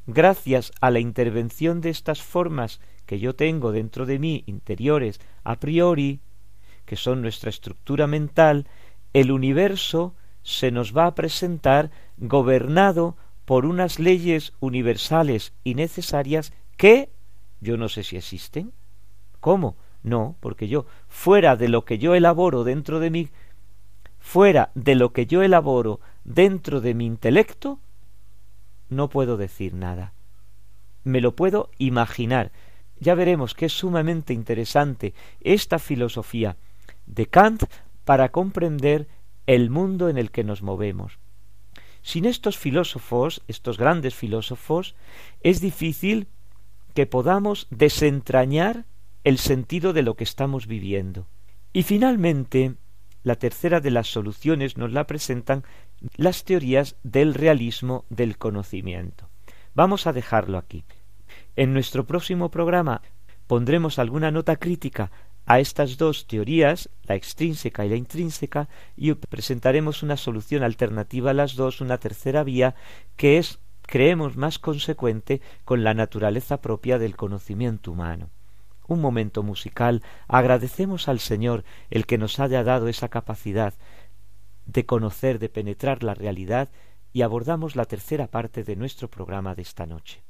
Gracias 0.08 0.72
a 0.82 0.92
la 0.92 1.00
intervención 1.00 1.82
de 1.82 1.90
estas 1.90 2.22
formas 2.22 2.80
que 3.06 3.20
yo 3.20 3.36
tengo 3.36 3.72
dentro 3.72 4.06
de 4.06 4.20
mí 4.20 4.44
interiores 4.46 5.20
a 5.44 5.60
priori, 5.60 6.20
que 6.86 6.96
son 6.96 7.22
nuestra 7.22 7.50
estructura 7.50 8.08
mental, 8.08 8.68
el 9.14 9.32
universo 9.32 10.14
se 10.44 10.72
nos 10.72 10.96
va 10.96 11.08
a 11.08 11.16
presentar 11.16 11.90
gobernado 12.18 13.18
por 13.46 13.66
unas 13.66 14.00
leyes 14.00 14.54
universales 14.60 15.54
y 15.64 15.76
necesarias 15.76 16.54
que 16.78 17.10
yo 17.62 17.78
no 17.78 17.90
sé 17.90 18.04
si 18.04 18.18
existen. 18.18 18.74
¿Cómo? 19.40 19.78
No, 20.04 20.36
porque 20.40 20.68
yo, 20.68 20.86
fuera 21.08 21.56
de 21.56 21.68
lo 21.68 21.86
que 21.86 21.98
yo 21.98 22.14
elaboro 22.14 22.64
dentro 22.64 23.00
de 23.00 23.10
mí, 23.10 23.30
fuera 24.20 24.72
de 24.76 24.96
lo 24.96 25.14
que 25.14 25.26
yo 25.26 25.42
elaboro 25.42 26.00
dentro 26.24 26.82
de 26.82 26.94
mi 26.94 27.06
intelecto, 27.06 27.80
no 28.90 29.10
puedo 29.10 29.38
decir 29.38 29.74
nada. 29.74 30.14
Me 31.04 31.22
lo 31.22 31.36
puedo 31.36 31.70
imaginar, 31.78 32.52
ya 33.00 33.16
veremos 33.16 33.54
que 33.54 33.66
es 33.66 33.74
sumamente 33.74 34.34
interesante 34.34 35.14
esta 35.42 35.80
filosofía 35.80 36.58
de 37.06 37.28
Kant 37.28 37.64
para 38.04 38.30
comprender 38.30 39.08
el 39.48 39.70
mundo 39.70 40.10
en 40.10 40.18
el 40.18 40.32
que 40.32 40.44
nos 40.44 40.62
movemos. 40.62 41.20
Sin 42.02 42.26
estos 42.26 42.58
filósofos, 42.58 43.42
estos 43.48 43.78
grandes 43.78 44.14
filósofos, 44.14 44.96
es 45.42 45.62
difícil 45.62 46.28
que 46.96 47.06
podamos 47.06 47.68
desentrañar 47.70 48.86
el 49.24 49.38
sentido 49.38 49.94
de 49.94 50.02
lo 50.02 50.16
que 50.16 50.24
estamos 50.24 50.66
viviendo. 50.66 51.28
Y 51.74 51.84
finalmente, 51.84 52.76
la 53.22 53.36
tercera 53.36 53.82
de 53.82 53.92
las 53.92 54.08
soluciones 54.08 54.78
nos 54.78 54.94
la 54.94 55.06
presentan 55.06 55.64
las 56.16 56.46
teorías 56.46 56.96
del 57.04 57.34
realismo 57.34 58.06
del 58.10 58.38
conocimiento. 58.38 59.30
Vamos 59.74 60.08
a 60.08 60.14
dejarlo 60.14 60.58
aquí. 60.58 60.86
En 61.58 61.74
nuestro 61.74 62.06
próximo 62.06 62.50
programa 62.50 63.02
pondremos 63.46 64.00
alguna 64.00 64.32
nota 64.32 64.56
crítica 64.56 65.12
a 65.46 65.60
estas 65.60 65.98
dos 65.98 66.28
teorías, 66.28 66.90
la 67.04 67.16
extrínseca 67.16 67.86
y 67.86 67.90
la 67.90 67.98
intrínseca, 67.98 68.70
y 68.96 69.14
presentaremos 69.14 70.02
una 70.02 70.18
solución 70.18 70.64
alternativa 70.64 71.32
a 71.32 71.36
las 71.36 71.56
dos, 71.56 71.82
una 71.82 71.98
tercera 71.98 72.44
vía, 72.44 72.76
que 73.16 73.38
es, 73.38 73.60
creemos, 73.86 74.38
más 74.38 74.60
consecuente 74.60 75.42
con 75.64 75.84
la 75.84 75.94
naturaleza 75.94 76.62
propia 76.62 77.00
del 77.00 77.16
conocimiento 77.16 77.92
humano. 77.92 78.30
un 78.88 79.02
momento 79.02 79.42
musical, 79.42 80.04
agradecemos 80.28 81.08
al 81.08 81.20
Señor 81.20 81.64
el 81.90 82.06
que 82.06 82.20
nos 82.20 82.40
haya 82.40 82.64
dado 82.64 82.88
esa 82.88 83.10
capacidad 83.10 83.74
de 84.66 84.86
conocer, 84.86 85.40
de 85.40 85.50
penetrar 85.50 86.04
la 86.04 86.14
realidad 86.14 86.70
y 87.12 87.24
abordamos 87.24 87.76
la 87.76 87.86
tercera 87.86 88.28
parte 88.28 88.64
de 88.64 88.76
nuestro 88.76 89.10
programa 89.10 89.56
de 89.56 89.64
esta 89.64 89.86
noche. 89.86 90.24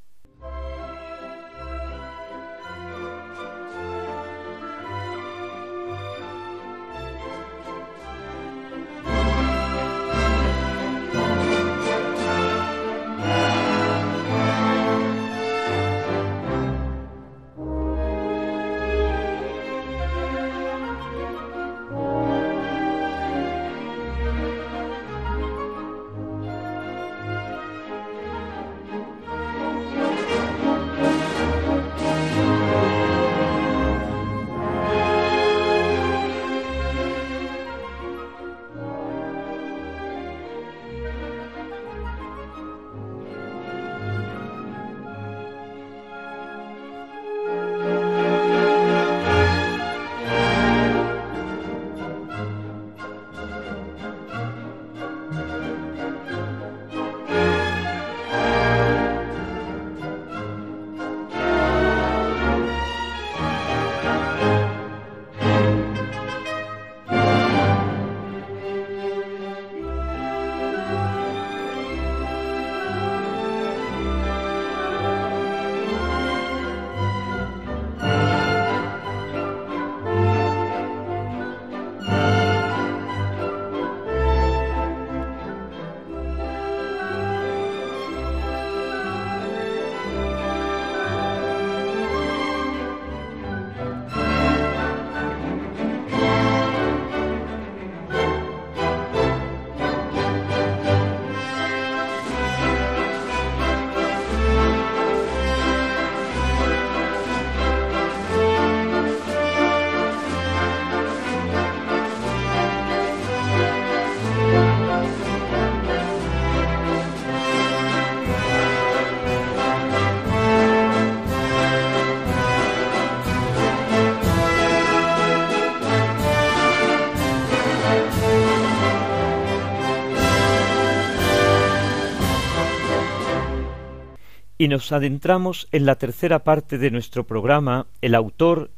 Y 134.57 134.67
nos 134.69 134.91
adentramos 134.91 135.67
en 135.71 135.85
la 135.85 135.95
tercera 135.95 136.43
parte 136.43 136.77
de 136.77 136.91
nuestro 136.91 137.25
programa, 137.25 137.87
el 138.01 138.15
autor 138.15 138.71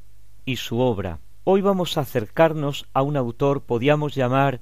y 0.45 0.55
su 0.55 0.79
obra. 0.79 1.19
Hoy 1.43 1.61
vamos 1.61 1.97
a 1.97 2.01
acercarnos 2.01 2.87
a 2.93 3.03
un 3.03 3.15
autor, 3.15 3.61
podíamos 3.61 4.15
llamar 4.15 4.59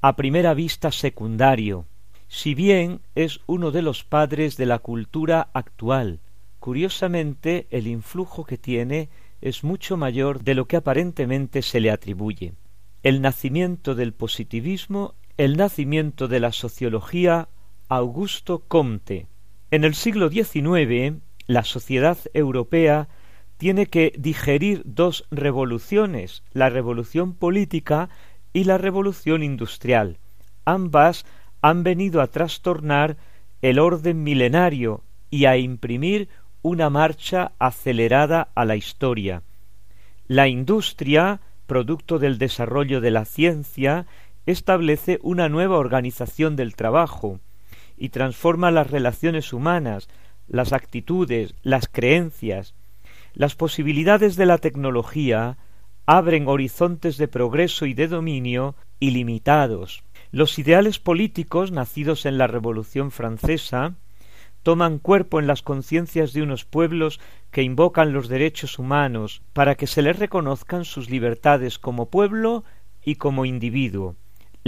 a 0.00 0.16
primera 0.16 0.54
vista 0.54 0.92
secundario, 0.92 1.86
si 2.28 2.54
bien 2.54 3.00
es 3.14 3.40
uno 3.46 3.70
de 3.70 3.82
los 3.82 4.04
padres 4.04 4.56
de 4.56 4.66
la 4.66 4.78
cultura 4.80 5.48
actual. 5.54 6.20
Curiosamente, 6.60 7.66
el 7.70 7.86
influjo 7.86 8.44
que 8.44 8.58
tiene 8.58 9.08
es 9.40 9.64
mucho 9.64 9.96
mayor 9.96 10.42
de 10.42 10.54
lo 10.54 10.66
que 10.66 10.76
aparentemente 10.76 11.62
se 11.62 11.80
le 11.80 11.90
atribuye. 11.90 12.52
El 13.02 13.22
nacimiento 13.22 13.94
del 13.94 14.12
positivismo, 14.12 15.14
el 15.38 15.56
nacimiento 15.56 16.28
de 16.28 16.40
la 16.40 16.52
sociología, 16.52 17.48
Augusto 17.88 18.64
Comte, 18.68 19.26
en 19.70 19.84
el 19.84 19.94
siglo 19.94 20.30
XIX, 20.30 21.20
la 21.46 21.64
sociedad 21.64 22.18
europea 22.32 23.08
tiene 23.58 23.86
que 23.86 24.12
digerir 24.16 24.82
dos 24.84 25.26
revoluciones, 25.30 26.42
la 26.52 26.70
revolución 26.70 27.34
política 27.34 28.08
y 28.52 28.64
la 28.64 28.78
revolución 28.78 29.42
industrial. 29.42 30.18
Ambas 30.64 31.26
han 31.60 31.82
venido 31.82 32.22
a 32.22 32.28
trastornar 32.28 33.16
el 33.60 33.78
orden 33.78 34.22
milenario 34.22 35.02
y 35.30 35.44
a 35.44 35.56
imprimir 35.56 36.28
una 36.62 36.88
marcha 36.88 37.52
acelerada 37.58 38.48
a 38.54 38.64
la 38.64 38.76
historia. 38.76 39.42
La 40.28 40.48
industria, 40.48 41.40
producto 41.66 42.18
del 42.18 42.38
desarrollo 42.38 43.00
de 43.00 43.10
la 43.10 43.24
ciencia, 43.24 44.06
establece 44.46 45.18
una 45.22 45.48
nueva 45.48 45.76
organización 45.76 46.56
del 46.56 46.74
trabajo, 46.74 47.40
y 47.98 48.10
transforma 48.10 48.70
las 48.70 48.90
relaciones 48.90 49.52
humanas, 49.52 50.08
las 50.46 50.72
actitudes, 50.72 51.54
las 51.62 51.88
creencias. 51.88 52.74
Las 53.34 53.54
posibilidades 53.54 54.36
de 54.36 54.46
la 54.46 54.58
tecnología 54.58 55.58
abren 56.06 56.48
horizontes 56.48 57.18
de 57.18 57.28
progreso 57.28 57.84
y 57.86 57.94
de 57.94 58.08
dominio 58.08 58.74
ilimitados. 59.00 60.02
Los 60.30 60.58
ideales 60.58 60.98
políticos 60.98 61.70
nacidos 61.72 62.24
en 62.24 62.38
la 62.38 62.46
Revolución 62.46 63.10
francesa 63.10 63.94
toman 64.62 64.98
cuerpo 64.98 65.40
en 65.40 65.46
las 65.46 65.62
conciencias 65.62 66.32
de 66.32 66.42
unos 66.42 66.64
pueblos 66.64 67.20
que 67.50 67.62
invocan 67.62 68.12
los 68.12 68.28
derechos 68.28 68.78
humanos 68.78 69.42
para 69.52 69.74
que 69.74 69.86
se 69.86 70.02
les 70.02 70.18
reconozcan 70.18 70.84
sus 70.84 71.10
libertades 71.10 71.78
como 71.78 72.10
pueblo 72.10 72.64
y 73.04 73.16
como 73.16 73.44
individuo 73.44 74.16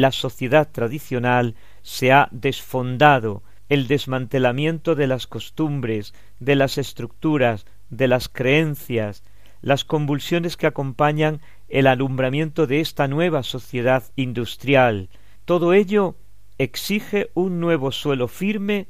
la 0.00 0.12
sociedad 0.12 0.68
tradicional 0.70 1.54
se 1.82 2.12
ha 2.12 2.28
desfondado, 2.30 3.42
el 3.68 3.86
desmantelamiento 3.86 4.94
de 4.94 5.06
las 5.06 5.26
costumbres, 5.26 6.12
de 6.40 6.56
las 6.56 6.76
estructuras, 6.76 7.66
de 7.88 8.08
las 8.08 8.28
creencias, 8.28 9.22
las 9.62 9.84
convulsiones 9.84 10.56
que 10.56 10.66
acompañan 10.66 11.40
el 11.68 11.86
alumbramiento 11.86 12.66
de 12.66 12.80
esta 12.80 13.06
nueva 13.08 13.42
sociedad 13.42 14.04
industrial. 14.16 15.08
Todo 15.44 15.72
ello 15.72 16.16
exige 16.58 17.30
un 17.34 17.60
nuevo 17.60 17.92
suelo 17.92 18.28
firme 18.28 18.88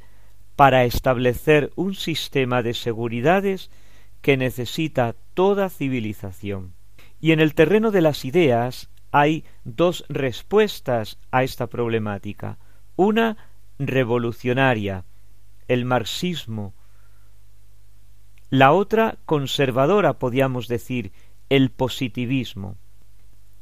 para 0.56 0.84
establecer 0.84 1.72
un 1.76 1.94
sistema 1.94 2.62
de 2.62 2.74
seguridades 2.74 3.70
que 4.20 4.36
necesita 4.36 5.14
toda 5.34 5.70
civilización. 5.70 6.74
Y 7.20 7.32
en 7.32 7.40
el 7.40 7.54
terreno 7.54 7.90
de 7.90 8.00
las 8.00 8.24
ideas, 8.24 8.90
hay 9.10 9.44
dos 9.64 10.04
respuestas 10.08 11.18
a 11.30 11.42
esta 11.42 11.66
problemática. 11.66 12.58
Una 13.02 13.38
revolucionaria, 13.78 15.06
el 15.68 15.86
marxismo. 15.86 16.74
La 18.50 18.72
otra 18.72 19.16
conservadora, 19.24 20.18
podríamos 20.18 20.68
decir, 20.68 21.10
el 21.48 21.70
positivismo. 21.70 22.76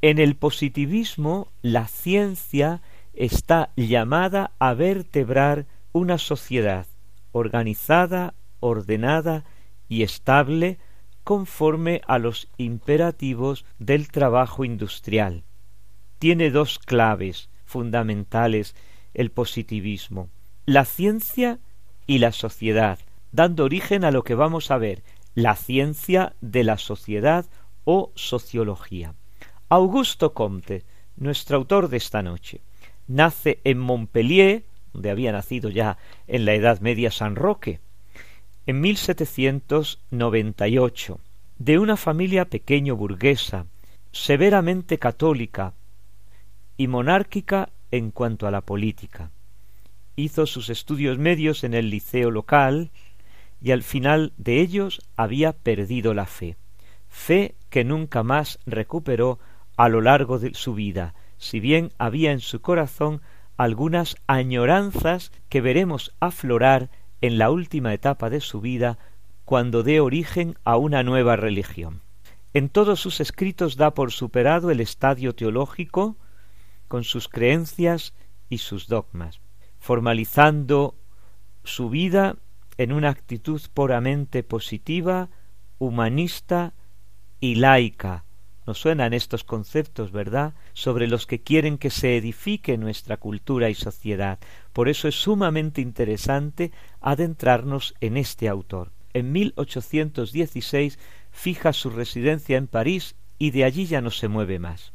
En 0.03 0.19
el 0.19 0.35
positivismo 0.35 1.53
la 1.63 1.87
ciencia 1.87 2.83
está 3.15 3.71
llamada 3.77 4.51
a 4.59 4.75
vertebrar 4.75 5.67
una 5.93 6.19
sociedad 6.19 6.89
organizada, 7.31 8.35
ordenada 8.59 9.45
y 9.89 10.03
estable 10.03 10.79
conforme 11.23 12.01
a 12.09 12.19
los 12.19 12.49
imperativos 12.57 13.65
del 13.79 14.09
trabajo 14.09 14.65
industrial. 14.65 15.45
Tiene 16.19 16.51
dos 16.51 16.81
claves 16.81 17.51
fundamentales 17.65 18.75
el 19.15 19.31
positivismo, 19.31 20.29
la 20.67 20.85
ciencia 20.85 21.61
y 22.07 22.19
la 22.19 22.33
sociedad, 22.33 22.99
dando 23.33 23.65
origen 23.65 24.05
a 24.05 24.11
lo 24.11 24.25
que 24.25 24.35
vamos 24.35 24.71
a 24.71 24.77
ver, 24.79 25.03
la 25.35 25.57
ciencia 25.57 26.35
de 26.41 26.65
la 26.65 26.79
sociedad 26.79 27.45
o 27.85 28.13
sociología. 28.15 29.15
Augusto 29.69 30.33
Comte, 30.35 30.85
nuestro 31.17 31.59
autor 31.59 31.89
de 31.89 31.99
esta 31.99 32.23
noche, 32.23 32.63
nace 33.07 33.61
en 33.65 33.79
Montpellier, 33.79 34.65
donde 34.93 35.11
había 35.11 35.33
nacido 35.33 35.71
ya 35.71 35.99
en 36.27 36.45
la 36.45 36.55
Edad 36.55 36.81
Media 36.81 37.11
San 37.11 37.35
Roque, 37.37 37.81
en 38.67 38.81
1798, 38.81 41.21
de 41.59 41.79
una 41.79 41.97
familia 41.97 42.47
pequeño 42.47 42.97
burguesa, 42.97 43.67
severamente 44.13 44.99
católica 44.99 45.75
y 46.77 46.89
monárquica 46.89 47.71
en 47.91 48.11
cuanto 48.11 48.47
a 48.47 48.51
la 48.51 48.61
política. 48.61 49.31
Hizo 50.17 50.47
sus 50.47 50.69
estudios 50.69 51.19
medios 51.19 51.65
en 51.65 51.75
el 51.75 51.91
liceo 51.91 52.31
local 52.31 52.91
y 53.61 53.71
al 53.73 53.83
final 53.83 54.33
de 54.37 54.61
ellos 54.61 55.01
había 55.17 55.53
perdido 55.53 56.15
la 56.15 56.27
fe, 56.27 56.57
fe 57.09 57.55
que 57.71 57.85
nunca 57.85 58.23
más 58.23 58.59
recuperó 58.67 59.39
a 59.77 59.89
lo 59.89 60.01
largo 60.01 60.39
de 60.39 60.55
su 60.55 60.75
vida, 60.75 61.15
si 61.37 61.61
bien 61.61 61.93
había 61.99 62.33
en 62.33 62.41
su 62.41 62.61
corazón 62.61 63.23
algunas 63.57 64.17
añoranzas 64.27 65.33
que 65.49 65.61
veremos 65.61 66.15
aflorar 66.21 66.91
en 67.21 67.39
la 67.39 67.51
última 67.51 67.93
etapa 67.93 68.31
de 68.31 68.41
su 68.41 68.61
vida 68.61 68.99
cuando 69.45 69.83
dé 69.83 70.01
origen 70.01 70.57
a 70.65 70.77
una 70.77 71.03
nueva 71.03 71.37
religión. 71.37 72.03
En 72.55 72.69
todos 72.69 73.01
sus 73.01 73.21
escritos 73.21 73.77
da 73.77 73.95
por 73.95 74.13
superado 74.13 74.71
el 74.71 74.81
estadio 74.81 75.35
teológico 75.35 76.17
con 76.89 77.05
sus 77.05 77.29
creencias 77.29 78.15
y 78.49 78.59
sus 78.59 78.89
dogmas, 78.89 79.41
formalizando 79.79 80.97
su 81.65 81.91
vida 81.91 82.37
en 82.79 82.93
una 82.93 83.11
actitud 83.11 83.61
puramente 83.75 84.43
positiva, 84.43 85.29
humanista 85.79 86.75
y 87.41 87.57
laica. 87.57 88.25
Nos 88.67 88.81
suenan 88.81 89.15
estos 89.15 89.45
conceptos, 89.45 90.13
¿verdad?, 90.13 90.55
sobre 90.75 91.07
los 91.07 91.27
que 91.27 91.41
quieren 91.41 91.79
que 91.79 91.91
se 91.91 92.17
edifique 92.17 92.77
nuestra 92.77 93.17
cultura 93.17 93.71
y 93.71 93.75
sociedad. 93.75 94.39
Por 94.73 94.89
eso 94.89 95.09
es 95.09 95.15
sumamente 95.15 95.81
interesante 95.81 96.73
adentrarnos 97.01 97.95
en 98.01 98.17
este 98.17 98.49
autor. 98.49 98.93
En 99.15 99.33
1816 99.33 100.99
fija 101.31 101.73
su 101.73 101.91
residencia 101.91 102.59
en 102.59 102.67
París 102.67 103.17
y 103.39 103.53
de 103.53 103.65
allí 103.65 103.87
ya 103.87 104.01
no 104.01 104.11
se 104.11 104.29
mueve 104.29 104.59
más. 104.59 104.93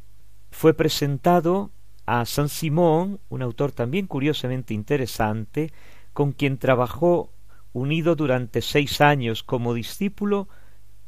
Fue 0.50 0.72
presentado 0.74 1.72
a 2.06 2.24
Saint-Simon, 2.24 3.20
un 3.28 3.42
autor 3.42 3.72
también 3.72 4.06
curiosamente 4.06 4.74
interesante, 4.74 5.72
con 6.12 6.32
quien 6.32 6.58
trabajó 6.58 7.30
unido 7.72 8.14
durante 8.14 8.62
seis 8.62 9.00
años 9.00 9.42
como 9.42 9.74
discípulo 9.74 10.48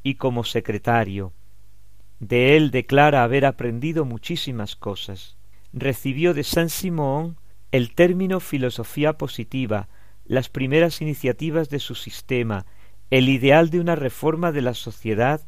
y 0.03 0.15
como 0.15 0.45
secretario. 0.45 1.33
De 2.19 2.57
él 2.57 2.71
declara 2.71 3.23
haber 3.23 3.45
aprendido 3.45 4.05
muchísimas 4.05 4.75
cosas. 4.75 5.37
Recibió 5.73 6.33
de 6.33 6.45
Saint 6.45 6.71
Simón 6.71 7.37
el 7.73 7.95
término 7.95 8.41
filosofía 8.41 9.19
positiva, 9.19 9.89
las 10.25 10.49
primeras 10.49 11.03
iniciativas 11.03 11.69
de 11.69 11.79
su 11.79 11.95
sistema, 11.95 12.65
el 13.11 13.29
ideal 13.29 13.71
de 13.71 13.81
una 13.81 13.97
reforma 13.97 14.51
de 14.51 14.63
la 14.63 14.75
sociedad, 14.75 15.43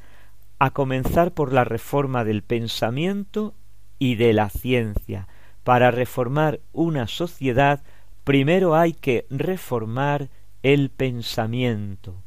a 0.58 0.70
comenzar 0.70 1.32
por 1.32 1.52
la 1.52 1.64
reforma 1.64 2.24
del 2.24 2.42
pensamiento 2.42 3.54
y 3.98 4.16
de 4.16 4.32
la 4.32 4.50
ciencia. 4.50 5.28
Para 5.68 5.90
reformar 5.90 6.60
una 6.72 7.06
sociedad, 7.06 7.82
primero 8.24 8.74
hay 8.74 8.94
que 8.94 9.26
reformar 9.28 10.30
el 10.62 10.88
pensamiento. 10.88 12.22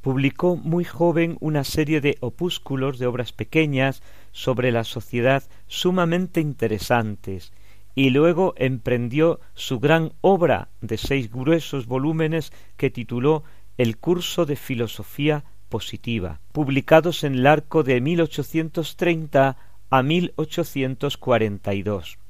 Publicó 0.00 0.54
muy 0.54 0.84
joven 0.84 1.36
una 1.40 1.64
serie 1.64 2.00
de 2.00 2.18
opúsculos 2.20 3.00
de 3.00 3.06
obras 3.06 3.32
pequeñas 3.32 4.00
sobre 4.30 4.70
la 4.70 4.84
sociedad 4.84 5.42
sumamente 5.66 6.40
interesantes, 6.40 7.52
y 7.96 8.10
luego 8.10 8.54
emprendió 8.56 9.40
su 9.54 9.80
gran 9.80 10.12
obra 10.20 10.68
de 10.80 10.98
seis 10.98 11.32
gruesos 11.32 11.86
volúmenes 11.86 12.52
que 12.76 12.90
tituló 12.90 13.42
El 13.76 13.96
curso 13.96 14.46
de 14.46 14.54
filosofía 14.54 15.42
positiva, 15.68 16.38
publicados 16.52 17.24
en 17.24 17.34
el 17.34 17.48
arco 17.48 17.82
de 17.82 18.00
1830 18.00 19.56
a 19.90 20.02
1842 20.04 22.21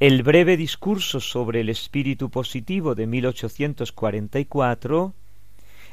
el 0.00 0.22
breve 0.22 0.56
discurso 0.56 1.20
sobre 1.20 1.60
el 1.60 1.68
espíritu 1.68 2.30
positivo 2.30 2.94
de 2.94 3.06
1844, 3.06 5.14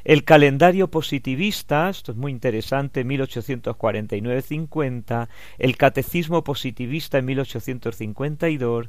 el 0.04 0.24
calendario 0.24 0.90
positivista, 0.90 1.90
esto 1.90 2.12
es 2.12 2.18
muy 2.18 2.32
interesante, 2.32 3.04
1849-50, 3.04 5.28
el 5.58 5.76
catecismo 5.76 6.42
positivista 6.42 7.18
en 7.18 7.26
1852, 7.26 8.88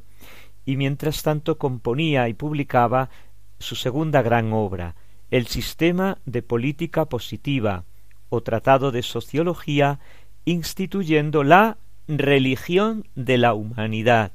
y 0.64 0.78
mientras 0.78 1.22
tanto 1.22 1.58
componía 1.58 2.30
y 2.30 2.34
publicaba 2.34 3.10
su 3.58 3.76
segunda 3.76 4.22
gran 4.22 4.54
obra, 4.54 4.96
El 5.30 5.46
sistema 5.46 6.16
de 6.24 6.40
política 6.42 7.04
positiva, 7.04 7.84
o 8.30 8.40
tratado 8.40 8.90
de 8.90 9.02
sociología, 9.02 10.00
instituyendo 10.46 11.44
la 11.44 11.76
religión 12.08 13.06
de 13.14 13.36
la 13.36 13.52
humanidad, 13.52 14.32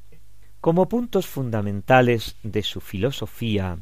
Como 0.60 0.88
puntos 0.88 1.26
fundamentales 1.26 2.36
de 2.42 2.62
su 2.62 2.80
filosofía, 2.80 3.80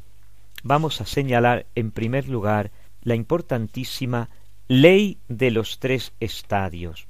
vamos 0.63 1.01
a 1.01 1.07
señalar 1.07 1.67
en 1.75 1.91
primer 1.93 2.29
lugar 2.29 2.73
la 3.03 3.15
importantísima 3.15 4.29
ley 4.67 5.19
de 5.29 5.51
los 5.51 5.79
tres 5.79 6.13
estadios. 6.21 7.07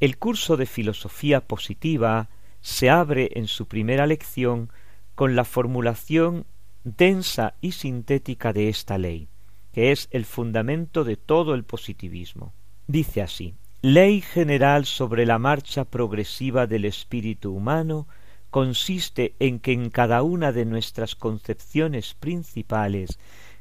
El 0.00 0.18
curso 0.18 0.56
de 0.56 0.66
filosofía 0.66 1.42
positiva 1.42 2.30
se 2.62 2.90
abre 2.90 3.30
en 3.34 3.46
su 3.46 3.66
primera 3.66 4.06
lección 4.06 4.72
con 5.14 5.36
la 5.36 5.44
formulación 5.44 6.46
densa 6.82 7.52
y 7.60 7.72
sintética 7.72 8.54
de 8.54 8.70
esta 8.70 8.96
ley 8.96 9.28
que 9.72 9.92
es 9.92 10.08
el 10.10 10.24
fundamento 10.24 11.04
de 11.04 11.16
todo 11.16 11.54
el 11.54 11.64
positivismo. 11.64 12.52
Dice 12.86 13.22
así 13.22 13.54
Ley 13.82 14.20
general 14.20 14.84
sobre 14.84 15.24
la 15.24 15.38
marcha 15.38 15.84
progresiva 15.84 16.66
del 16.66 16.84
espíritu 16.84 17.54
humano 17.54 18.06
consiste 18.50 19.34
en 19.38 19.58
que 19.58 19.72
en 19.72 19.88
cada 19.88 20.22
una 20.22 20.52
de 20.52 20.66
nuestras 20.66 21.14
concepciones 21.14 22.14
principales, 22.14 23.18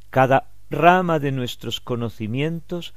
cada 0.10 0.50
rama 0.70 1.20
de 1.20 1.32
nuestros 1.32 1.80
conocimientos 1.80 2.94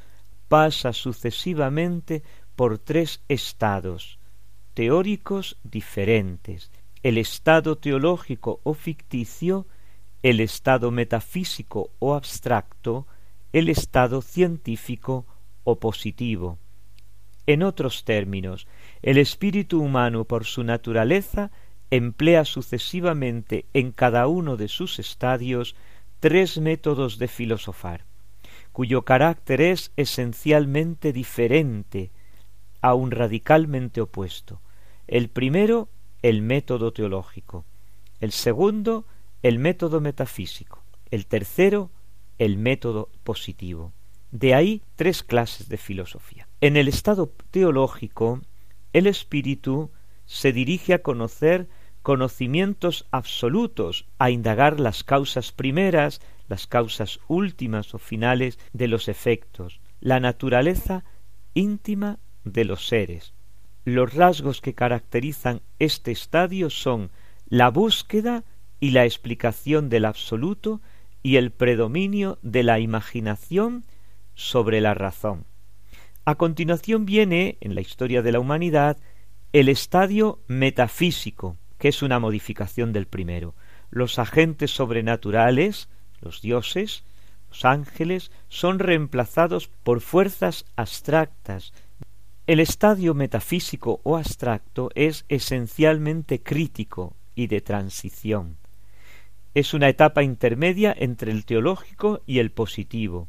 pasa 0.48 0.92
sucesivamente 0.92 2.22
por 2.56 2.78
tres 2.78 3.20
estados 3.28 4.18
teóricos 4.74 5.58
diferentes, 5.62 6.70
el 7.02 7.18
estado 7.18 7.76
teológico 7.76 8.60
o 8.64 8.74
ficticio 8.74 9.66
el 10.22 10.40
estado 10.40 10.90
metafísico 10.90 11.90
o 11.98 12.14
abstracto, 12.14 13.06
el 13.52 13.68
estado 13.68 14.22
científico 14.22 15.26
o 15.64 15.78
positivo. 15.78 16.58
En 17.46 17.62
otros 17.62 18.04
términos, 18.04 18.68
el 19.02 19.18
espíritu 19.18 19.80
humano 19.80 20.24
por 20.24 20.44
su 20.44 20.62
naturaleza 20.62 21.50
emplea 21.90 22.44
sucesivamente 22.44 23.66
en 23.74 23.92
cada 23.92 24.26
uno 24.28 24.56
de 24.56 24.68
sus 24.68 24.98
estadios 24.98 25.74
tres 26.20 26.58
métodos 26.58 27.18
de 27.18 27.26
filosofar, 27.28 28.04
cuyo 28.70 29.02
carácter 29.02 29.60
es 29.60 29.90
esencialmente 29.96 31.12
diferente, 31.12 32.10
aun 32.80 33.10
radicalmente 33.10 34.00
opuesto. 34.00 34.60
El 35.08 35.28
primero, 35.28 35.88
el 36.22 36.42
método 36.42 36.92
teológico. 36.92 37.64
El 38.20 38.30
segundo, 38.30 39.04
el 39.42 39.58
método 39.58 40.00
metafísico, 40.00 40.82
el 41.10 41.26
tercero, 41.26 41.90
el 42.38 42.56
método 42.56 43.10
positivo. 43.24 43.92
De 44.30 44.54
ahí 44.54 44.82
tres 44.96 45.22
clases 45.22 45.68
de 45.68 45.76
filosofía. 45.76 46.48
En 46.60 46.76
el 46.76 46.88
estado 46.88 47.32
teológico, 47.50 48.40
el 48.92 49.06
espíritu 49.06 49.90
se 50.24 50.52
dirige 50.52 50.94
a 50.94 51.02
conocer 51.02 51.68
conocimientos 52.02 53.06
absolutos, 53.10 54.06
a 54.18 54.30
indagar 54.30 54.80
las 54.80 55.04
causas 55.04 55.52
primeras, 55.52 56.20
las 56.48 56.66
causas 56.66 57.20
últimas 57.28 57.94
o 57.94 57.98
finales 57.98 58.58
de 58.72 58.88
los 58.88 59.08
efectos, 59.08 59.80
la 60.00 60.18
naturaleza 60.18 61.04
íntima 61.54 62.18
de 62.44 62.64
los 62.64 62.86
seres. 62.88 63.34
Los 63.84 64.14
rasgos 64.14 64.60
que 64.60 64.74
caracterizan 64.74 65.62
este 65.78 66.12
estadio 66.12 66.70
son 66.70 67.10
la 67.46 67.70
búsqueda 67.70 68.44
y 68.82 68.90
la 68.90 69.04
explicación 69.04 69.88
del 69.88 70.04
absoluto 70.04 70.80
y 71.22 71.36
el 71.36 71.52
predominio 71.52 72.40
de 72.42 72.64
la 72.64 72.80
imaginación 72.80 73.84
sobre 74.34 74.80
la 74.80 74.92
razón. 74.92 75.44
A 76.24 76.34
continuación 76.34 77.06
viene, 77.06 77.58
en 77.60 77.76
la 77.76 77.80
historia 77.80 78.22
de 78.22 78.32
la 78.32 78.40
humanidad, 78.40 78.96
el 79.52 79.68
estadio 79.68 80.40
metafísico, 80.48 81.56
que 81.78 81.86
es 81.86 82.02
una 82.02 82.18
modificación 82.18 82.92
del 82.92 83.06
primero. 83.06 83.54
Los 83.90 84.18
agentes 84.18 84.72
sobrenaturales, 84.72 85.88
los 86.20 86.42
dioses, 86.42 87.04
los 87.50 87.64
ángeles, 87.64 88.32
son 88.48 88.80
reemplazados 88.80 89.68
por 89.68 90.00
fuerzas 90.00 90.64
abstractas. 90.74 91.72
El 92.48 92.58
estadio 92.58 93.14
metafísico 93.14 94.00
o 94.02 94.16
abstracto 94.16 94.90
es 94.96 95.24
esencialmente 95.28 96.42
crítico 96.42 97.14
y 97.36 97.46
de 97.46 97.60
transición. 97.60 98.56
Es 99.54 99.74
una 99.74 99.88
etapa 99.88 100.22
intermedia 100.22 100.94
entre 100.98 101.30
el 101.30 101.44
teológico 101.44 102.22
y 102.26 102.38
el 102.38 102.50
positivo. 102.50 103.28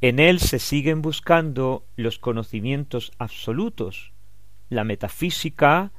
En 0.00 0.18
él 0.18 0.40
se 0.40 0.58
siguen 0.58 1.00
buscando 1.00 1.86
los 1.94 2.18
conocimientos 2.18 3.12
absolutos, 3.18 4.12
la 4.68 4.82
metafísica, 4.82 5.92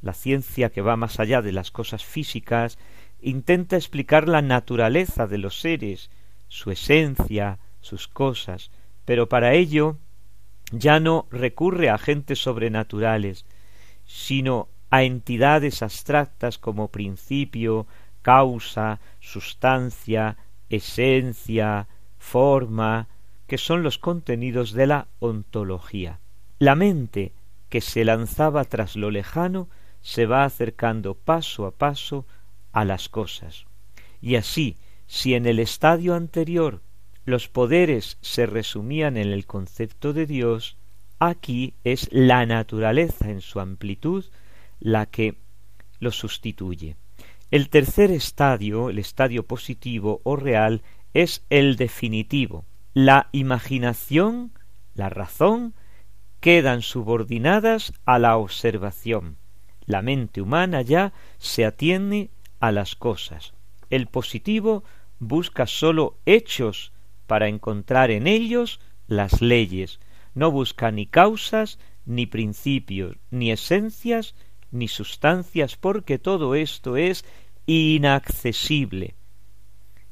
la 0.00 0.14
ciencia 0.14 0.70
que 0.70 0.80
va 0.80 0.96
más 0.96 1.20
allá 1.20 1.42
de 1.42 1.52
las 1.52 1.70
cosas 1.70 2.04
físicas, 2.04 2.78
intenta 3.20 3.76
explicar 3.76 4.28
la 4.28 4.40
naturaleza 4.40 5.26
de 5.26 5.36
los 5.36 5.60
seres, 5.60 6.10
su 6.48 6.70
esencia, 6.70 7.58
sus 7.82 8.08
cosas, 8.08 8.70
pero 9.04 9.28
para 9.28 9.52
ello 9.52 9.98
ya 10.72 11.00
no 11.00 11.26
recurre 11.30 11.90
a 11.90 11.96
agentes 11.96 12.38
sobrenaturales, 12.38 13.44
sino 14.06 14.68
a 14.88 15.02
entidades 15.02 15.82
abstractas 15.82 16.56
como 16.56 16.88
principio, 16.88 17.86
causa, 18.22 19.00
sustancia, 19.20 20.36
esencia, 20.68 21.88
forma, 22.18 23.08
que 23.46 23.58
son 23.58 23.82
los 23.82 23.98
contenidos 23.98 24.72
de 24.72 24.86
la 24.86 25.08
ontología. 25.18 26.20
La 26.58 26.74
mente, 26.74 27.32
que 27.68 27.80
se 27.80 28.04
lanzaba 28.04 28.64
tras 28.64 28.96
lo 28.96 29.10
lejano, 29.10 29.68
se 30.02 30.26
va 30.26 30.44
acercando 30.44 31.14
paso 31.14 31.66
a 31.66 31.72
paso 31.72 32.26
a 32.72 32.84
las 32.84 33.08
cosas. 33.08 33.66
Y 34.20 34.36
así, 34.36 34.76
si 35.06 35.34
en 35.34 35.46
el 35.46 35.58
estadio 35.58 36.14
anterior 36.14 36.82
los 37.24 37.48
poderes 37.48 38.18
se 38.20 38.46
resumían 38.46 39.16
en 39.16 39.28
el 39.28 39.46
concepto 39.46 40.12
de 40.12 40.26
Dios, 40.26 40.76
aquí 41.18 41.74
es 41.84 42.08
la 42.12 42.46
naturaleza 42.46 43.30
en 43.30 43.40
su 43.40 43.60
amplitud 43.60 44.24
la 44.78 45.06
que 45.06 45.36
lo 45.98 46.10
sustituye. 46.10 46.96
El 47.50 47.68
tercer 47.68 48.12
estadio, 48.12 48.90
el 48.90 48.98
estadio 48.98 49.44
positivo 49.44 50.20
o 50.22 50.36
real, 50.36 50.82
es 51.14 51.44
el 51.50 51.74
definitivo. 51.76 52.64
La 52.94 53.28
imaginación, 53.32 54.52
la 54.94 55.08
razón, 55.08 55.74
quedan 56.38 56.82
subordinadas 56.82 57.92
a 58.04 58.18
la 58.20 58.36
observación. 58.36 59.36
La 59.84 60.00
mente 60.00 60.40
humana 60.40 60.82
ya 60.82 61.12
se 61.38 61.64
atiene 61.64 62.30
a 62.60 62.70
las 62.70 62.94
cosas. 62.94 63.52
El 63.90 64.06
positivo 64.06 64.84
busca 65.18 65.66
sólo 65.66 66.18
hechos 66.26 66.92
para 67.26 67.48
encontrar 67.48 68.12
en 68.12 68.28
ellos 68.28 68.80
las 69.08 69.42
leyes. 69.42 69.98
No 70.34 70.52
busca 70.52 70.92
ni 70.92 71.06
causas, 71.06 71.80
ni 72.06 72.26
principios, 72.26 73.16
ni 73.30 73.50
esencias, 73.50 74.36
ni 74.70 74.88
sustancias, 74.88 75.76
porque 75.76 76.18
todo 76.18 76.54
esto 76.54 76.96
es 76.96 77.24
inaccesible. 77.66 79.14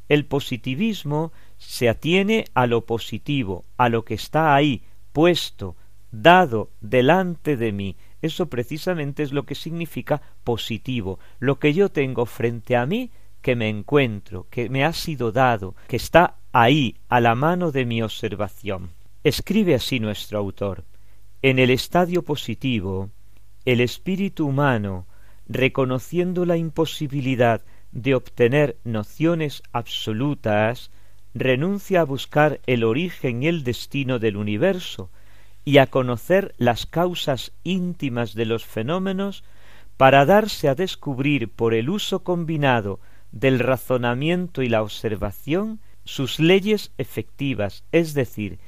El 0.09 0.25
positivismo 0.25 1.33
se 1.59 1.89
atiene 1.89 2.47
a 2.55 2.67
lo 2.67 2.87
positivo, 2.87 3.65
a 3.77 3.89
lo 3.89 4.05
que 4.05 4.15
está 4.15 4.55
ahí, 4.55 4.83
puesto, 5.13 5.77
dado 6.11 6.71
delante 6.81 7.57
de 7.57 7.73
mí, 7.73 7.97
eso 8.23 8.47
precisamente 8.47 9.23
es 9.23 9.33
lo 9.33 9.45
que 9.45 9.55
significa 9.55 10.21
positivo, 10.45 11.19
lo 11.39 11.59
que 11.59 11.73
yo 11.73 11.91
tengo 11.91 12.27
frente 12.27 12.77
a 12.77 12.87
mí 12.87 13.11
que 13.43 13.55
me 13.55 13.69
encuentro, 13.69 14.47
que 14.51 14.69
me 14.69 14.85
ha 14.85 14.93
sido 14.93 15.31
dado, 15.31 15.77
que 15.87 15.97
está 15.97 16.37
ahí, 16.53 16.97
a 17.09 17.21
la 17.21 17.35
mano 17.35 17.71
de 17.71 17.85
mi 17.85 18.03
observación. 18.03 18.91
Escribe 19.23 19.75
así 19.75 20.01
nuestro 20.01 20.39
autor. 20.39 20.85
En 21.43 21.61
el 21.61 21.71
estadio 21.71 22.23
positivo, 22.23 23.11
el 23.69 23.83
espíritu 23.83 24.47
humano, 24.47 25.07
reconociendo 25.47 26.47
la 26.47 26.57
imposibilidad 26.57 27.61
de 27.93 28.14
obtener 28.14 28.79
nociones 28.83 29.62
absolutas, 29.73 30.91
renuncia 31.35 32.01
a 32.01 32.05
buscar 32.05 32.61
el 32.66 32.83
origen 32.83 33.43
y 33.43 33.49
el 33.49 33.64
destino 33.64 34.19
del 34.19 34.39
universo, 34.39 35.11
y 35.66 35.77
a 35.77 35.87
conocer 35.87 36.55
las 36.57 36.87
causas 36.87 37.53
íntimas 37.62 38.33
de 38.33 38.47
los 38.47 38.64
fenómenos 38.64 39.45
para 39.99 40.25
darse 40.25 40.71
a 40.71 40.75
descubrir 40.75 41.51
por 41.51 41.75
el 41.75 41.91
uso 41.91 42.21
combinado 42.21 43.01
del 43.33 43.59
razonamiento 43.59 44.62
y 44.62 44.71
la 44.71 44.83
observación 44.83 45.79
sus 46.05 46.41
leyes 46.41 46.93
efectivas, 46.97 47.85
es 47.93 48.14
decir, 48.14 48.61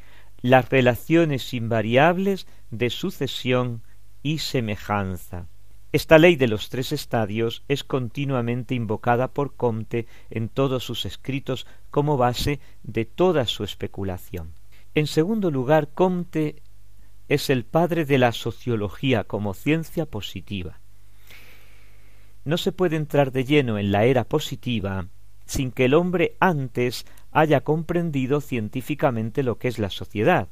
las 0.43 0.69
relaciones 0.69 1.55
invariables 1.55 2.47
de 2.71 2.91
sucesión 2.91 3.81
y 4.23 4.39
semejanza. 4.39 5.47
Esta 5.93 6.19
ley 6.19 6.37
de 6.37 6.47
los 6.47 6.69
tres 6.69 6.93
estadios 6.93 7.65
es 7.69 7.83
continuamente 7.83 8.75
invocada 8.75 9.29
por 9.29 9.57
Comte 9.57 10.07
en 10.31 10.49
todos 10.49 10.85
sus 10.85 11.05
escritos 11.05 11.67
como 11.91 12.17
base 12.17 12.61
de 12.83 13.05
toda 13.05 13.47
su 13.47 13.65
especulación. 13.65 14.53
En 14.95 15.07
segundo 15.07 15.51
lugar, 15.51 15.89
Comte 15.89 16.63
es 17.29 17.51
el 17.51 17.65
padre 17.65 18.05
de 18.05 18.19
la 18.19 18.33
sociología 18.33 19.25
como 19.25 19.55
ciencia 19.55 20.07
positiva. 20.07 20.81
No 22.45 22.57
se 22.57 22.73
puede 22.73 22.97
entrar 22.97 23.33
de 23.33 23.45
lleno 23.45 23.79
en 23.79 23.93
la 23.93 24.05
era 24.05 24.25
positiva 24.25 25.09
sin 25.51 25.73
que 25.73 25.87
el 25.87 25.95
hombre 25.95 26.37
antes 26.39 27.07
haya 27.33 27.63
comprendido 27.63 28.41
científicamente 28.41 29.43
lo 29.43 29.59
que 29.59 29.67
es 29.67 29.81
la 29.81 29.91
sociedad. 29.91 30.49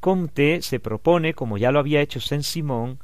Comte 0.00 0.62
se 0.62 0.80
propone, 0.80 1.34
como 1.34 1.58
ya 1.58 1.70
lo 1.70 1.78
había 1.78 2.00
hecho 2.00 2.18
Saint-Simon, 2.18 2.98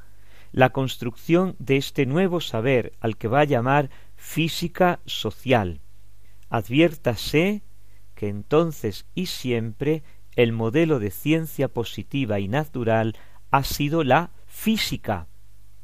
la 0.54 0.70
construcción 0.70 1.56
de 1.58 1.76
este 1.76 2.06
nuevo 2.06 2.40
saber 2.40 2.92
al 3.00 3.16
que 3.16 3.26
va 3.26 3.40
a 3.40 3.44
llamar 3.44 3.90
física 4.14 5.00
social. 5.04 5.80
Adviértase 6.48 7.62
que 8.14 8.28
entonces 8.28 9.04
y 9.16 9.26
siempre 9.26 10.04
el 10.36 10.52
modelo 10.52 11.00
de 11.00 11.10
ciencia 11.10 11.66
positiva 11.66 12.38
y 12.38 12.46
natural 12.46 13.16
ha 13.50 13.64
sido 13.64 14.04
la 14.04 14.30
física, 14.46 15.26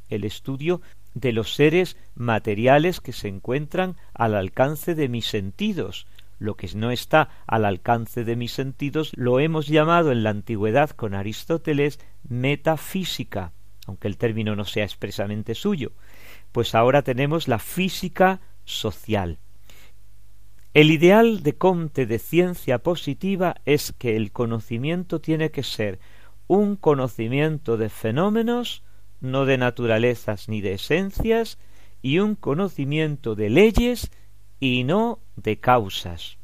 el 0.08 0.22
estudio 0.22 0.82
de 1.14 1.32
los 1.32 1.52
seres 1.56 1.96
materiales 2.14 3.00
que 3.00 3.12
se 3.12 3.26
encuentran 3.26 3.96
al 4.14 4.36
alcance 4.36 4.94
de 4.94 5.08
mis 5.08 5.26
sentidos. 5.26 6.06
Lo 6.38 6.54
que 6.54 6.70
no 6.76 6.92
está 6.92 7.28
al 7.48 7.64
alcance 7.64 8.22
de 8.22 8.36
mis 8.36 8.52
sentidos 8.52 9.10
lo 9.16 9.40
hemos 9.40 9.66
llamado 9.66 10.12
en 10.12 10.22
la 10.22 10.30
antigüedad 10.30 10.90
con 10.90 11.14
Aristóteles 11.14 11.98
metafísica, 12.28 13.52
aunque 13.86 14.08
el 14.08 14.16
término 14.16 14.56
no 14.56 14.64
sea 14.64 14.84
expresamente 14.84 15.54
suyo. 15.54 15.92
Pues 16.52 16.74
ahora 16.74 17.02
tenemos 17.02 17.48
la 17.48 17.58
física 17.58 18.40
social. 18.64 19.38
El 20.72 20.90
ideal 20.92 21.42
de 21.42 21.56
Comte 21.56 22.06
de 22.06 22.18
ciencia 22.20 22.78
positiva 22.78 23.56
es 23.64 23.92
que 23.92 24.16
el 24.16 24.30
conocimiento 24.30 25.20
tiene 25.20 25.50
que 25.50 25.64
ser 25.64 25.98
un 26.46 26.76
conocimiento 26.76 27.76
de 27.76 27.88
fenómenos, 27.88 28.82
no 29.20 29.46
de 29.46 29.58
naturalezas 29.58 30.48
ni 30.48 30.60
de 30.60 30.74
esencias, 30.74 31.58
y 32.02 32.20
un 32.20 32.34
conocimiento 32.34 33.34
de 33.34 33.50
leyes 33.50 34.10
y 34.60 34.84
no 34.84 35.18
de 35.36 35.58
causas. 35.58 36.38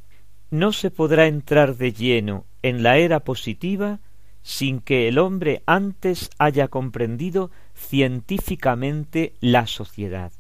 No 0.51 0.73
se 0.73 0.91
podrá 0.91 1.27
entrar 1.27 1.77
de 1.77 1.93
lleno 1.93 2.47
en 2.63 2.83
la 2.83 2.99
era 2.99 3.21
positiva 3.21 4.01
sin 4.47 4.79
que 4.79 5.09
el 5.09 5.19
hombre 5.19 5.65
antes 5.67 6.31
haya 6.39 6.69
comprendido 6.69 7.51
científicamente 7.75 9.35
la 9.41 9.67
sociedad. 9.67 10.31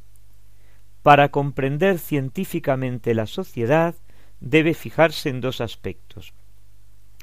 Para 1.02 1.30
comprender 1.30 1.98
científicamente 1.98 3.14
la 3.14 3.26
sociedad 3.26 3.96
debe 4.38 4.74
fijarse 4.74 5.28
en 5.28 5.40
dos 5.40 5.60
aspectos, 5.60 6.34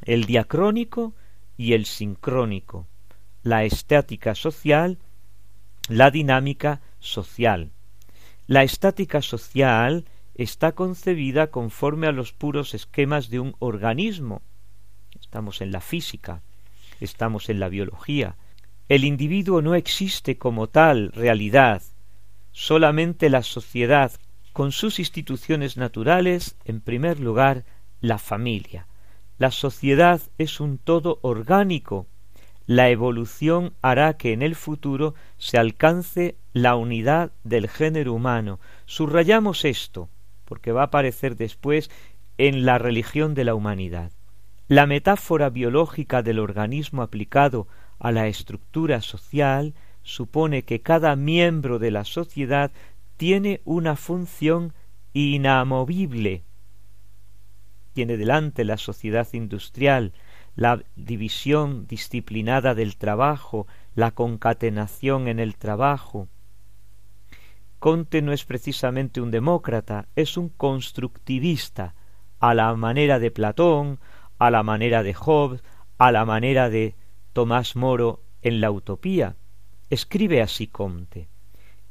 el 0.04 0.26
diacrónico 0.26 1.14
y 1.56 1.72
el 1.72 1.86
sincrónico, 1.86 2.86
la 3.44 3.64
estática 3.64 4.36
social, 4.36 4.98
la 5.88 6.12
dinámica 6.12 6.82
social. 7.00 7.72
La 8.46 8.64
estática 8.64 9.22
social 9.22 10.04
está 10.36 10.74
concebida 10.74 11.48
conforme 11.48 12.08
a 12.08 12.12
los 12.12 12.34
puros 12.34 12.74
esquemas 12.74 13.30
de 13.30 13.40
un 13.40 13.56
organismo. 13.60 14.42
Estamos 15.18 15.62
en 15.62 15.72
la 15.72 15.80
física, 15.80 16.42
estamos 17.06 17.49
en 17.49 17.60
la 17.60 17.70
biología. 17.70 18.36
El 18.89 19.04
individuo 19.06 19.62
no 19.62 19.76
existe 19.76 20.38
como 20.38 20.68
tal 20.68 21.12
realidad, 21.12 21.82
solamente 22.51 23.30
la 23.30 23.43
sociedad, 23.43 24.12
con 24.51 24.72
sus 24.72 24.99
instituciones 24.99 25.78
naturales, 25.78 26.56
en 26.66 26.80
primer 26.82 27.20
lugar, 27.20 27.66
la 28.01 28.20
familia. 28.20 28.88
La 29.38 29.49
sociedad 29.51 30.22
es 30.38 30.60
un 30.60 30.78
todo 30.78 31.20
orgánico. 31.22 32.06
La 32.68 32.89
evolución 32.89 33.74
hará 33.82 34.16
que 34.16 34.32
en 34.32 34.41
el 34.41 34.56
futuro 34.56 35.16
se 35.38 35.58
alcance 35.58 36.38
la 36.54 36.76
unidad 36.76 37.32
del 37.43 37.68
género 37.68 38.14
humano. 38.14 38.60
Subrayamos 38.86 39.66
esto, 39.66 40.10
porque 40.45 40.72
va 40.72 40.82
a 40.82 40.86
aparecer 40.86 41.36
después 41.36 41.89
en 42.38 42.66
la 42.66 42.78
religión 42.78 43.34
de 43.34 43.43
la 43.43 43.56
humanidad. 43.56 44.12
La 44.70 44.86
metáfora 44.86 45.49
biológica 45.49 46.24
del 46.24 46.39
organismo 46.39 47.01
aplicado 47.01 47.68
a 47.99 48.11
la 48.11 48.28
estructura 48.28 49.01
social 49.01 49.74
supone 50.03 50.64
que 50.64 50.82
cada 50.82 51.16
miembro 51.18 51.80
de 51.80 51.91
la 51.91 52.05
sociedad 52.05 52.72
tiene 53.18 53.61
una 53.66 53.97
función 53.97 54.74
inamovible. 55.11 56.43
Tiene 57.91 58.16
delante 58.16 58.64
la 58.64 58.78
sociedad 58.78 59.28
industrial, 59.34 60.14
la 60.55 60.82
división 60.95 61.86
disciplinada 61.86 62.74
del 62.74 62.95
trabajo, 62.95 63.68
la 63.95 64.11
concatenación 64.11 65.28
en 65.28 65.39
el 65.39 65.57
trabajo. 65.57 66.30
Conte 67.80 68.22
no 68.22 68.32
es 68.32 68.45
precisamente 68.45 69.20
un 69.20 69.30
demócrata, 69.30 70.07
es 70.16 70.38
un 70.38 70.47
constructivista, 70.47 71.95
a 72.39 72.53
la 72.53 72.74
manera 72.76 73.20
de 73.20 73.32
Platón, 73.32 73.99
a 74.46 74.52
la 74.52 74.62
manera 74.62 75.04
de 75.04 75.14
Hobbes, 75.14 75.64
a 75.98 76.12
la 76.12 76.26
manera 76.26 76.70
de 76.70 76.96
Tomás 77.32 77.78
Moro 77.78 78.24
en 78.41 78.60
la 78.60 78.72
Utopía. 78.72 79.38
Escribe 79.89 80.41
así 80.41 80.68
Comte. 80.68 81.30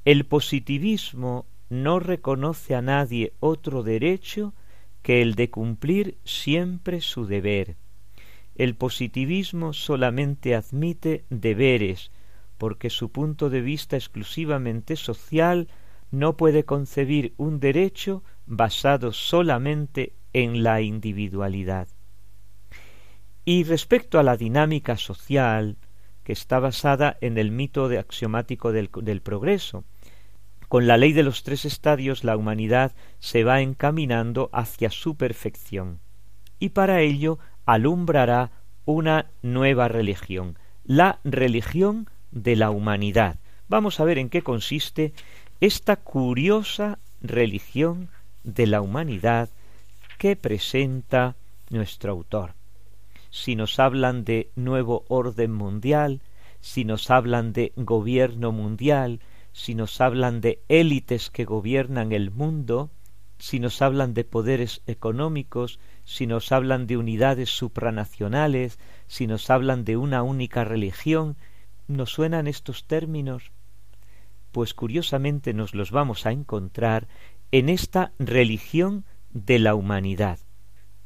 El 0.05 0.27
positivismo 0.27 1.47
no 1.71 1.99
reconoce 1.99 2.75
a 2.75 2.83
nadie 2.83 3.33
otro 3.41 3.83
derecho 3.83 4.53
que 5.01 5.23
el 5.23 5.35
de 5.35 5.49
cumplir 5.49 6.19
siempre 6.25 7.01
su 7.01 7.25
deber. 7.25 7.77
El 8.55 8.75
positivismo 8.75 9.73
solamente 9.73 10.55
admite 10.55 11.25
deberes, 11.31 12.11
porque 12.59 12.91
su 12.91 13.11
punto 13.11 13.49
de 13.49 13.63
vista 13.63 13.97
exclusivamente 13.97 14.97
social 14.97 15.69
no 16.11 16.37
puede 16.37 16.65
concebir 16.65 17.33
un 17.39 17.61
derecho 17.61 18.23
basado 18.45 19.15
solamente 19.15 20.13
en 20.35 20.63
la 20.63 20.83
individualidad. 20.83 21.89
Y 23.45 23.65
respecto 23.65 24.21
a 24.21 24.23
la 24.23 24.37
dinámica 24.37 24.97
social, 24.97 25.77
que 26.23 26.33
está 26.33 26.61
basada 26.61 27.17
en 27.21 27.39
el 27.39 27.51
mito 27.51 27.87
axiomático 27.99 28.71
del 28.71 29.21
progreso, 29.21 29.85
con 30.69 30.87
la 30.87 30.97
ley 30.97 31.13
de 31.13 31.25
los 31.25 31.43
tres 31.43 31.65
estadios 31.65 32.23
la 32.23 32.37
humanidad 32.37 32.93
se 33.19 33.43
va 33.43 33.61
encaminando 33.61 34.49
hacia 34.53 34.91
su 34.91 35.17
perfección, 35.17 35.99
y 36.61 36.71
para 36.71 37.01
ello 37.01 37.41
alumbrará 37.67 38.53
una 38.85 39.27
nueva 39.43 39.89
religión, 39.89 40.57
la 40.85 41.19
religión 41.25 42.09
de 42.31 42.55
la 42.55 42.71
humanidad. 42.71 43.41
Vamos 43.69 43.99
a 43.99 44.05
ver 44.05 44.19
en 44.19 44.29
qué 44.29 44.43
consiste 44.43 45.13
esta 45.61 45.97
curiosa 45.97 47.01
religión 47.21 48.09
de 48.45 48.69
la 48.69 48.81
humanidad 48.81 49.49
que 50.19 50.37
presenta 50.37 51.35
nuestro 51.71 52.13
autor 52.13 52.55
si 53.33 53.57
nos 53.57 53.79
hablan 53.79 54.25
de 54.25 54.53
nuevo 54.57 55.07
orden 55.09 55.53
mundial, 55.53 56.21
si 56.61 56.85
nos 56.85 57.11
hablan 57.11 57.55
de 57.55 57.73
gobierno 57.77 58.53
mundial, 58.53 59.21
si 59.53 59.75
nos 59.75 60.03
hablan 60.03 60.43
de 60.43 60.63
élites 60.69 61.31
que 61.31 61.47
gobiernan 61.47 62.13
el 62.13 62.31
mundo, 62.31 62.91
si 63.39 63.59
nos 63.59 63.81
hablan 63.81 64.13
de 64.13 64.25
poderes 64.25 64.83
económicos, 64.87 65.81
si 66.05 66.27
nos 66.27 66.53
hablan 66.53 66.87
de 66.87 66.99
unidades 66.99 67.49
supranacionales, 67.49 68.79
si 69.07 69.27
nos 69.27 69.49
hablan 69.49 69.87
de 69.87 69.97
una 69.97 70.23
única 70.23 70.63
religión, 70.65 71.39
¿nos 71.89 72.13
suenan 72.13 72.47
estos 72.47 72.87
términos? 72.87 73.51
Pues 74.53 74.75
curiosamente 74.75 75.55
nos 75.55 75.75
los 75.75 75.91
vamos 75.91 76.27
a 76.27 76.33
encontrar 76.33 77.09
en 77.51 77.71
esta 77.71 78.13
religión 78.19 79.07
de 79.31 79.59
la 79.59 79.75
humanidad. 79.75 80.39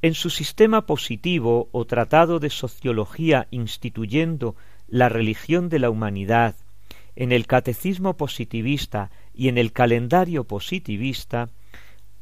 En 0.03 0.15
su 0.15 0.31
sistema 0.31 0.87
positivo 0.87 1.69
o 1.73 1.85
tratado 1.87 2.39
de 2.39 2.51
sociología 2.51 3.49
instituyendo 3.51 4.55
la 4.89 5.09
religión 5.09 5.69
de 5.69 5.79
la 5.79 5.91
humanidad, 5.91 6.55
en 7.17 7.33
el 7.33 7.47
catecismo 7.47 8.17
positivista 8.17 9.11
y 9.35 9.49
en 9.49 9.59
el 9.59 9.73
calendario 9.73 10.45
positivista, 10.45 11.49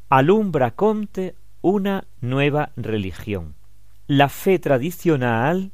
alumbra 0.09 0.71
Comte 0.71 1.35
una 1.61 2.05
nueva 2.21 2.71
religión. 2.77 3.55
La 4.07 4.29
fe 4.29 4.57
tradicional, 4.59 5.71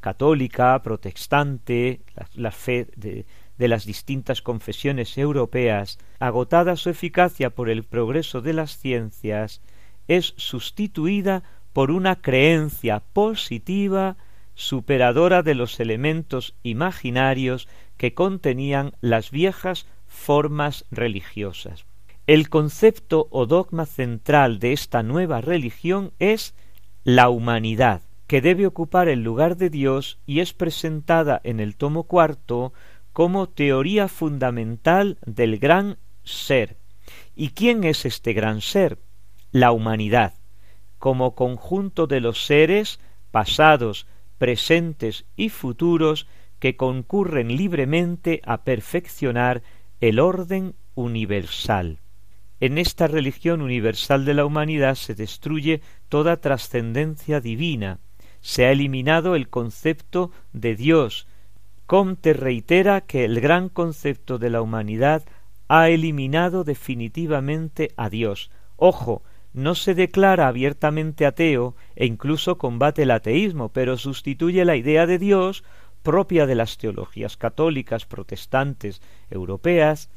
católica, 0.00 0.80
protestante, 0.82 2.02
la, 2.34 2.50
fe 2.52 2.86
de, 2.94 3.26
de 3.58 3.68
las 3.68 3.86
distintas 3.86 4.42
confesiones 4.42 5.16
europeas, 5.18 5.98
agotada 6.20 6.76
su 6.76 6.90
eficacia 6.90 7.50
por 7.50 7.70
el 7.70 7.84
progreso 7.84 8.40
de 8.40 8.52
las 8.52 8.76
ciencias, 8.76 9.62
es 10.08 10.34
sustituida 10.36 11.42
por 11.72 11.90
una 11.90 12.16
creencia 12.16 13.00
positiva 13.12 14.16
superadora 14.54 15.42
de 15.42 15.54
los 15.54 15.80
elementos 15.80 16.54
imaginarios 16.62 17.68
que 17.96 18.14
contenían 18.14 18.92
las 19.00 19.30
viejas 19.30 19.86
formas 20.06 20.84
religiosas. 20.90 21.84
El 22.26 22.48
concepto 22.48 23.28
o 23.30 23.46
dogma 23.46 23.84
central 23.84 24.58
de 24.58 24.72
esta 24.72 25.02
nueva 25.02 25.40
religión 25.40 26.12
es 26.18 26.54
la 27.02 27.28
humanidad, 27.28 28.00
que 28.26 28.40
debe 28.40 28.66
ocupar 28.66 29.08
el 29.08 29.22
lugar 29.22 29.56
de 29.56 29.68
Dios 29.68 30.18
y 30.24 30.40
es 30.40 30.54
presentada 30.54 31.40
en 31.44 31.60
el 31.60 31.76
tomo 31.76 32.04
cuarto 32.04 32.72
como 33.12 33.48
teoría 33.48 34.08
fundamental 34.08 35.18
del 35.26 35.58
gran 35.58 35.98
ser. 36.22 36.76
¿Y 37.36 37.50
quién 37.50 37.84
es 37.84 38.06
este 38.06 38.32
gran 38.32 38.60
ser? 38.60 38.98
La 39.54 39.70
humanidad, 39.70 40.34
como 40.98 41.36
conjunto 41.36 42.08
de 42.08 42.18
los 42.18 42.44
seres 42.44 42.98
pasados, 43.30 44.08
presentes 44.36 45.26
y 45.36 45.48
futuros 45.48 46.26
que 46.58 46.74
concurren 46.76 47.56
libremente 47.56 48.40
a 48.44 48.64
perfeccionar 48.64 49.62
el 50.00 50.18
orden 50.18 50.74
universal. 50.96 52.00
En 52.58 52.78
esta 52.78 53.06
religión 53.06 53.62
universal 53.62 54.24
de 54.24 54.34
la 54.34 54.44
humanidad 54.44 54.96
se 54.96 55.14
destruye 55.14 55.82
toda 56.08 56.38
trascendencia 56.38 57.40
divina, 57.40 58.00
se 58.40 58.66
ha 58.66 58.72
eliminado 58.72 59.36
el 59.36 59.48
concepto 59.48 60.32
de 60.52 60.74
Dios. 60.74 61.28
Comte 61.86 62.32
reitera 62.32 63.02
que 63.02 63.24
el 63.24 63.40
gran 63.40 63.68
concepto 63.68 64.38
de 64.38 64.50
la 64.50 64.62
humanidad 64.62 65.22
ha 65.68 65.90
eliminado 65.90 66.64
definitivamente 66.64 67.92
a 67.96 68.10
Dios. 68.10 68.50
Ojo, 68.76 69.22
no 69.54 69.76
se 69.76 69.94
declara 69.94 70.48
abiertamente 70.48 71.24
ateo 71.24 71.76
e 71.94 72.06
incluso 72.06 72.58
combate 72.58 73.04
el 73.04 73.12
ateísmo, 73.12 73.70
pero 73.70 73.96
sustituye 73.96 74.64
la 74.64 74.76
idea 74.76 75.06
de 75.06 75.18
Dios 75.18 75.64
propia 76.02 76.44
de 76.44 76.56
las 76.56 76.76
teologías 76.76 77.36
católicas 77.36 78.04
protestantes 78.04 79.00
europeas, 79.30 80.10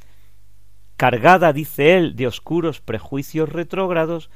cargada, 0.98 1.54
dice 1.54 1.96
él, 1.96 2.16
de 2.16 2.28
oscuros 2.28 2.82
prejuicios 2.82 3.48
retrógrados, 3.48 4.30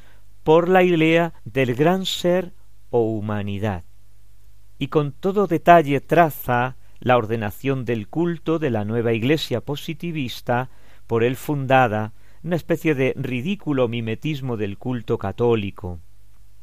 por 0.44 0.70
la 0.70 0.84
idea 0.84 1.34
del 1.44 1.76
gran 1.76 2.06
ser 2.06 2.54
o 2.92 3.02
humanidad. 3.02 3.84
Y 4.78 4.88
con 4.88 5.12
todo 5.12 5.48
detalle 5.48 6.00
traza 6.00 6.78
la 7.00 7.18
ordenación 7.18 7.86
del 7.86 8.08
culto 8.08 8.60
de 8.60 8.70
la 8.70 8.86
nueva 8.86 9.14
iglesia 9.14 9.62
positivista, 9.62 10.70
por 11.08 11.24
él 11.24 11.36
fundada, 11.36 12.14
una 12.44 12.56
especie 12.56 12.96
de 12.96 13.14
ridículo 13.16 13.88
mimetismo 13.88 14.58
del 14.58 14.78
culto 14.78 15.18
católico. 15.18 16.00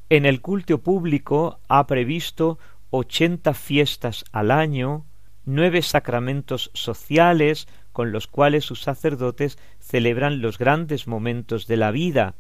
En 0.09 0.27
el 0.27 0.41
culto 0.41 0.79
público 0.79 1.61
ha 1.69 1.87
previsto 1.87 2.59
ochenta 2.91 3.55
fiestas 3.55 4.25
al 4.33 4.51
año, 4.51 5.05
nueve 5.45 5.83
sacramentos 5.83 6.71
sociales 6.75 7.69
con 7.93 8.13
los 8.13 8.27
cuales 8.27 8.65
sus 8.65 8.83
sacerdotes 8.83 9.59
celebran 9.79 10.41
los 10.41 10.59
grandes 10.59 11.07
momentos 11.07 11.67
de 11.67 11.77
la 11.77 11.91
vida, 11.91 12.35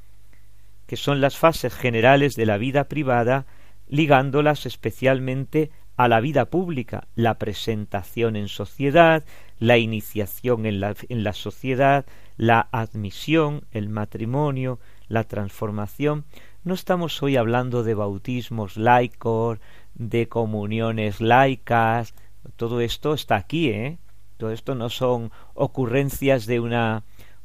que 0.86 0.96
son 0.96 1.20
las 1.20 1.36
fases 1.36 1.74
generales 1.74 2.34
de 2.36 2.46
la 2.46 2.58
vida 2.58 2.84
privada, 2.84 3.46
ligándolas 3.88 4.66
especialmente 4.66 5.70
a 5.96 6.08
la 6.08 6.20
vida 6.20 6.46
pública, 6.46 7.08
la 7.14 7.38
presentación 7.38 8.36
en 8.36 8.48
sociedad, 8.48 9.24
la 9.58 9.78
iniciación 9.78 10.64
en 10.64 10.80
la, 10.80 10.94
en 11.08 11.24
la 11.24 11.32
sociedad, 11.32 12.06
la 12.38 12.68
admisión, 12.72 13.64
el 13.72 13.90
matrimonio, 13.90 14.78
la 15.08 15.24
transformación. 15.24 16.24
No 16.64 16.72
estamos 16.72 17.22
hoy 17.22 17.36
hablando 17.36 17.82
de 17.82 17.94
bautismos 17.94 18.76
laicos, 18.78 19.58
de 19.94 20.28
comuniones 20.28 21.20
laicas, 21.20 22.14
todo 22.56 22.80
esto 22.80 23.12
está 23.12 23.36
aquí, 23.36 23.68
¿eh? 23.68 23.98
Todo 24.38 24.52
esto 24.52 24.74
no 24.74 24.88
son 24.88 25.32
ocurrencias 25.54 26.46
de 26.46 26.60
una 26.60 27.02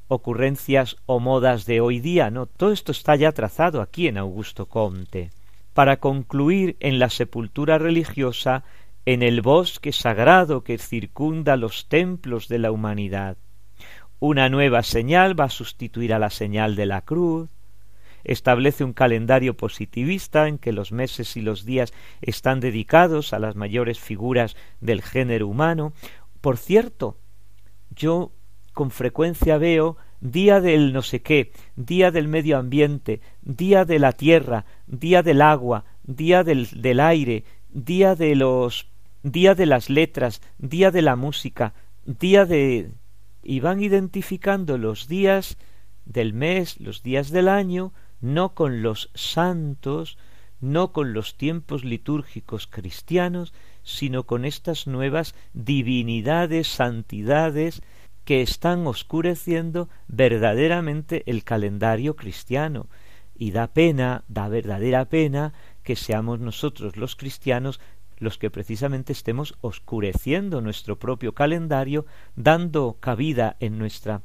ocurrencias 0.08 0.98
o 1.08 1.20
modas 1.20 1.66
de 1.66 1.82
hoy 1.82 2.00
día, 2.00 2.30
no, 2.30 2.46
todo 2.46 2.72
esto 2.72 2.92
está 2.92 3.16
ya 3.16 3.32
trazado 3.32 3.82
aquí 3.82 4.08
en 4.08 4.20
Augusto 4.20 4.68
Comte. 4.68 5.32
Para 5.74 5.98
concluir 5.98 6.78
en 6.80 7.00
la 7.00 7.10
sepultura 7.10 7.80
religiosa 7.80 8.64
en 9.06 9.24
el 9.24 9.42
bosque 9.42 9.92
sagrado 9.92 10.64
que 10.64 10.78
circunda 10.78 11.58
los 11.58 11.88
templos 11.88 12.48
de 12.48 12.60
la 12.60 12.72
humanidad. 12.72 13.38
Una 14.26 14.48
nueva 14.48 14.84
señal 14.84 15.38
va 15.38 15.44
a 15.44 15.50
sustituir 15.50 16.14
a 16.14 16.18
la 16.18 16.30
señal 16.30 16.78
de 16.78 16.86
la 16.86 17.02
cruz. 17.02 17.50
Establece 18.24 18.86
un 18.86 18.94
calendario 18.94 19.58
positivista 19.58 20.48
en 20.48 20.60
que 20.60 20.72
los 20.72 20.94
meses 20.94 21.36
y 21.36 21.42
los 21.42 21.66
días 21.66 21.94
están 22.22 22.62
dedicados 22.62 23.34
a 23.34 23.40
las 23.40 23.58
mayores 23.58 24.00
figuras 24.00 24.56
del 24.80 25.02
género 25.02 25.50
humano. 25.50 25.92
Por 26.40 26.56
cierto, 26.56 27.18
yo 27.94 28.32
con 28.72 28.92
frecuencia 28.92 29.58
veo 29.58 29.98
día 30.22 30.62
del 30.62 30.94
no 30.94 31.02
sé 31.02 31.22
qué, 31.22 31.52
día 31.76 32.10
del 32.10 32.30
medio 32.30 32.58
ambiente, 32.58 33.20
día 33.42 33.84
de 33.84 34.00
la 34.00 34.14
tierra, 34.14 34.64
día 34.88 35.22
del 35.22 35.42
agua, 35.42 35.84
día 36.04 36.46
del, 36.46 36.70
del 36.82 37.02
aire, 37.02 37.44
día 37.72 38.16
de 38.16 38.36
los 38.36 38.88
día 39.22 39.54
de 39.54 39.66
las 39.66 39.90
letras, 39.90 40.42
día 40.60 40.92
de 40.92 41.02
la 41.02 41.18
música, 41.18 41.74
día 42.06 42.46
de 42.46 42.90
y 43.44 43.60
van 43.60 43.82
identificando 43.84 44.78
los 44.78 45.08
días 45.08 45.58
del 46.06 46.34
mes, 46.34 46.80
los 46.80 47.04
días 47.04 47.30
del 47.30 47.48
año, 47.48 47.94
no 48.22 48.54
con 48.56 48.82
los 48.82 49.10
santos, 49.14 50.18
no 50.62 50.94
con 50.94 51.14
los 51.14 51.36
tiempos 51.36 51.84
litúrgicos 51.84 52.68
cristianos, 52.68 53.54
sino 53.84 54.24
con 54.24 54.46
estas 54.46 54.88
nuevas 54.88 55.36
divinidades, 55.54 56.68
santidades, 56.68 57.82
que 58.24 58.42
están 58.42 58.88
oscureciendo 58.88 59.90
verdaderamente 60.08 61.24
el 61.26 61.44
calendario 61.44 62.16
cristiano. 62.16 62.88
Y 63.36 63.52
da 63.52 63.68
pena, 63.68 64.24
da 64.30 64.48
verdadera 64.48 65.06
pena, 65.06 65.54
que 65.84 65.98
seamos 65.98 66.40
nosotros 66.40 66.96
los 66.96 67.18
cristianos 67.18 67.82
los 68.18 68.38
que 68.38 68.50
precisamente 68.50 69.14
estemos 69.14 69.56
oscureciendo 69.62 70.62
nuestro 70.62 70.98
propio 70.98 71.34
calendario, 71.34 72.06
dando 72.36 72.98
cabida 73.00 73.56
en 73.60 73.78
nuestra 73.78 74.22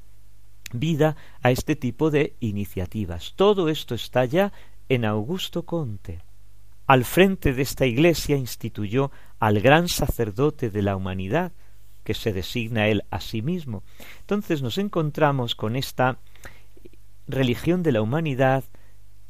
vida 0.73 1.17
a 1.43 1.51
este 1.51 1.77
tipo 1.77 2.11
de 2.11 2.35
iniciativas. 2.41 3.35
Todo 3.37 3.69
esto 3.69 3.95
está 3.95 4.25
ya 4.25 4.53
en 4.89 5.05
Augusto 5.05 5.65
Conte. 5.65 6.23
Al 6.87 7.05
frente 7.05 7.53
de 7.53 7.63
esta 7.63 7.87
iglesia 7.87 8.37
instituyó 8.37 9.11
al 9.39 9.61
gran 9.61 9.89
sacerdote 9.89 10.71
de 10.71 10.83
la 10.83 10.97
humanidad, 10.97 11.53
que 12.03 12.15
se 12.15 12.33
designa 12.33 12.89
él 12.89 13.05
a 13.11 13.21
sí 13.21 13.43
mismo. 13.43 13.83
Entonces 14.21 14.63
nos 14.63 14.79
encontramos 14.79 15.55
con 15.55 15.77
esta 15.77 16.19
religión 17.27 17.83
de 17.83 17.93
la 17.93 18.01
humanidad, 18.01 18.65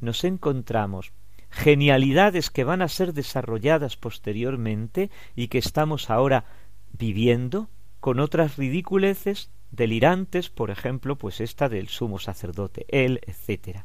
nos 0.00 0.22
encontramos 0.22 1.12
genialidades 1.50 2.50
que 2.50 2.64
van 2.64 2.82
a 2.82 2.88
ser 2.88 3.14
desarrolladas 3.14 3.96
posteriormente 3.96 5.10
y 5.34 5.48
que 5.48 5.58
estamos 5.58 6.10
ahora 6.10 6.44
viviendo 6.92 7.68
con 8.00 8.20
otras 8.20 8.56
ridiculeces 8.56 9.50
delirantes, 9.70 10.48
por 10.48 10.70
ejemplo, 10.70 11.16
pues 11.16 11.40
esta 11.40 11.68
del 11.68 11.88
sumo 11.88 12.18
sacerdote, 12.18 12.86
él, 12.88 13.20
etc. 13.26 13.80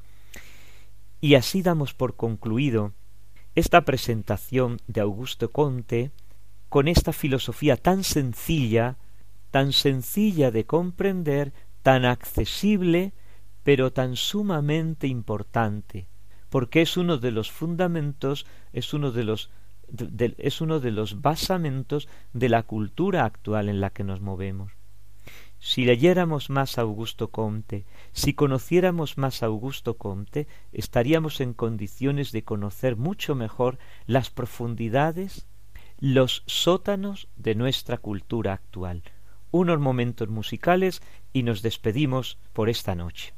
Y 1.19 1.35
así 1.35 1.61
damos 1.61 1.93
por 1.93 2.15
concluido 2.15 2.93
esta 3.55 3.81
presentación 3.81 4.79
de 4.87 5.01
Augusto 5.01 5.51
Conte 5.51 6.11
con 6.69 6.87
esta 6.87 7.13
filosofía 7.13 7.77
tan 7.77 8.03
sencilla, 8.03 8.97
tan 9.51 9.73
sencilla 9.73 10.51
de 10.51 10.65
comprender, 10.65 11.53
tan 11.83 12.05
accesible, 12.05 13.13
pero 13.63 13.93
tan 13.93 14.15
sumamente 14.15 15.07
importante, 15.07 16.07
porque 16.53 16.83
es 16.83 16.97
uno 16.97 17.17
de 17.17 17.31
los 17.31 17.49
fundamentos, 17.49 18.45
es 18.73 18.93
uno 18.93 19.11
de 19.11 19.23
los 19.23 19.49
es 20.37 20.61
uno 20.61 20.79
de 20.79 20.91
los 20.91 21.19
basamentos 21.23 22.07
de 22.31 22.47
la 22.47 22.61
cultura 22.61 23.25
actual 23.25 23.69
en 23.69 23.81
la 23.81 23.89
que 23.89 24.03
nos 24.03 24.21
movemos. 24.21 24.71
Si 25.57 25.83
leyéramos 25.83 26.51
más 26.51 26.77
a 26.77 26.81
Augusto 26.81 27.29
Comte, 27.29 27.85
si 28.11 28.35
conociéramos 28.35 29.17
más 29.17 29.41
a 29.41 29.47
Augusto 29.47 29.95
Comte, 29.95 30.45
estaríamos 30.73 31.41
en 31.41 31.55
condiciones 31.55 32.31
de 32.31 32.43
conocer 32.43 32.97
mucho 32.97 33.33
mejor 33.33 33.79
las 34.05 34.29
profundidades, 34.29 35.47
los 35.99 36.43
sótanos 36.45 37.29
de 37.35 37.55
nuestra 37.55 37.97
cultura 37.97 38.53
actual. 38.53 39.01
Unos 39.49 39.79
momentos 39.79 40.29
musicales 40.29 41.01
y 41.33 41.41
nos 41.41 41.63
despedimos 41.63 42.37
por 42.53 42.69
esta 42.69 42.93
noche. 42.93 43.33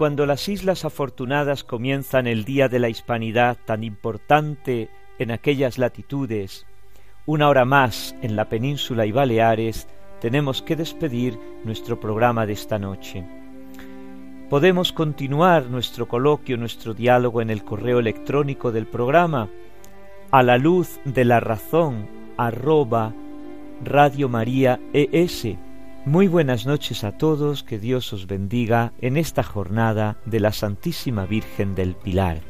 Cuando 0.00 0.24
las 0.24 0.48
Islas 0.48 0.86
Afortunadas 0.86 1.62
comienzan 1.62 2.26
el 2.26 2.46
Día 2.46 2.70
de 2.70 2.78
la 2.78 2.88
Hispanidad 2.88 3.58
tan 3.66 3.84
importante 3.84 4.88
en 5.18 5.30
aquellas 5.30 5.76
latitudes, 5.76 6.66
una 7.26 7.50
hora 7.50 7.66
más 7.66 8.16
en 8.22 8.34
la 8.34 8.48
península 8.48 9.04
y 9.04 9.12
Baleares, 9.12 9.88
tenemos 10.22 10.62
que 10.62 10.74
despedir 10.74 11.38
nuestro 11.64 12.00
programa 12.00 12.46
de 12.46 12.54
esta 12.54 12.78
noche. 12.78 13.26
Podemos 14.48 14.94
continuar 14.94 15.66
nuestro 15.66 16.08
coloquio, 16.08 16.56
nuestro 16.56 16.94
diálogo 16.94 17.42
en 17.42 17.50
el 17.50 17.62
correo 17.62 17.98
electrónico 17.98 18.72
del 18.72 18.86
programa 18.86 19.50
a 20.30 20.42
la 20.42 20.56
luz 20.56 20.98
de 21.04 21.26
la 21.26 21.40
razón 21.40 22.08
arroba 22.38 23.12
Radio 23.84 24.30
María 24.30 24.80
ES 24.94 25.58
muy 26.06 26.28
buenas 26.28 26.66
noches 26.66 27.04
a 27.04 27.12
todos, 27.12 27.62
que 27.62 27.78
Dios 27.78 28.12
os 28.12 28.26
bendiga 28.26 28.92
en 29.00 29.16
esta 29.16 29.42
jornada 29.42 30.16
de 30.24 30.40
la 30.40 30.52
Santísima 30.52 31.26
Virgen 31.26 31.74
del 31.74 31.94
Pilar. 31.94 32.49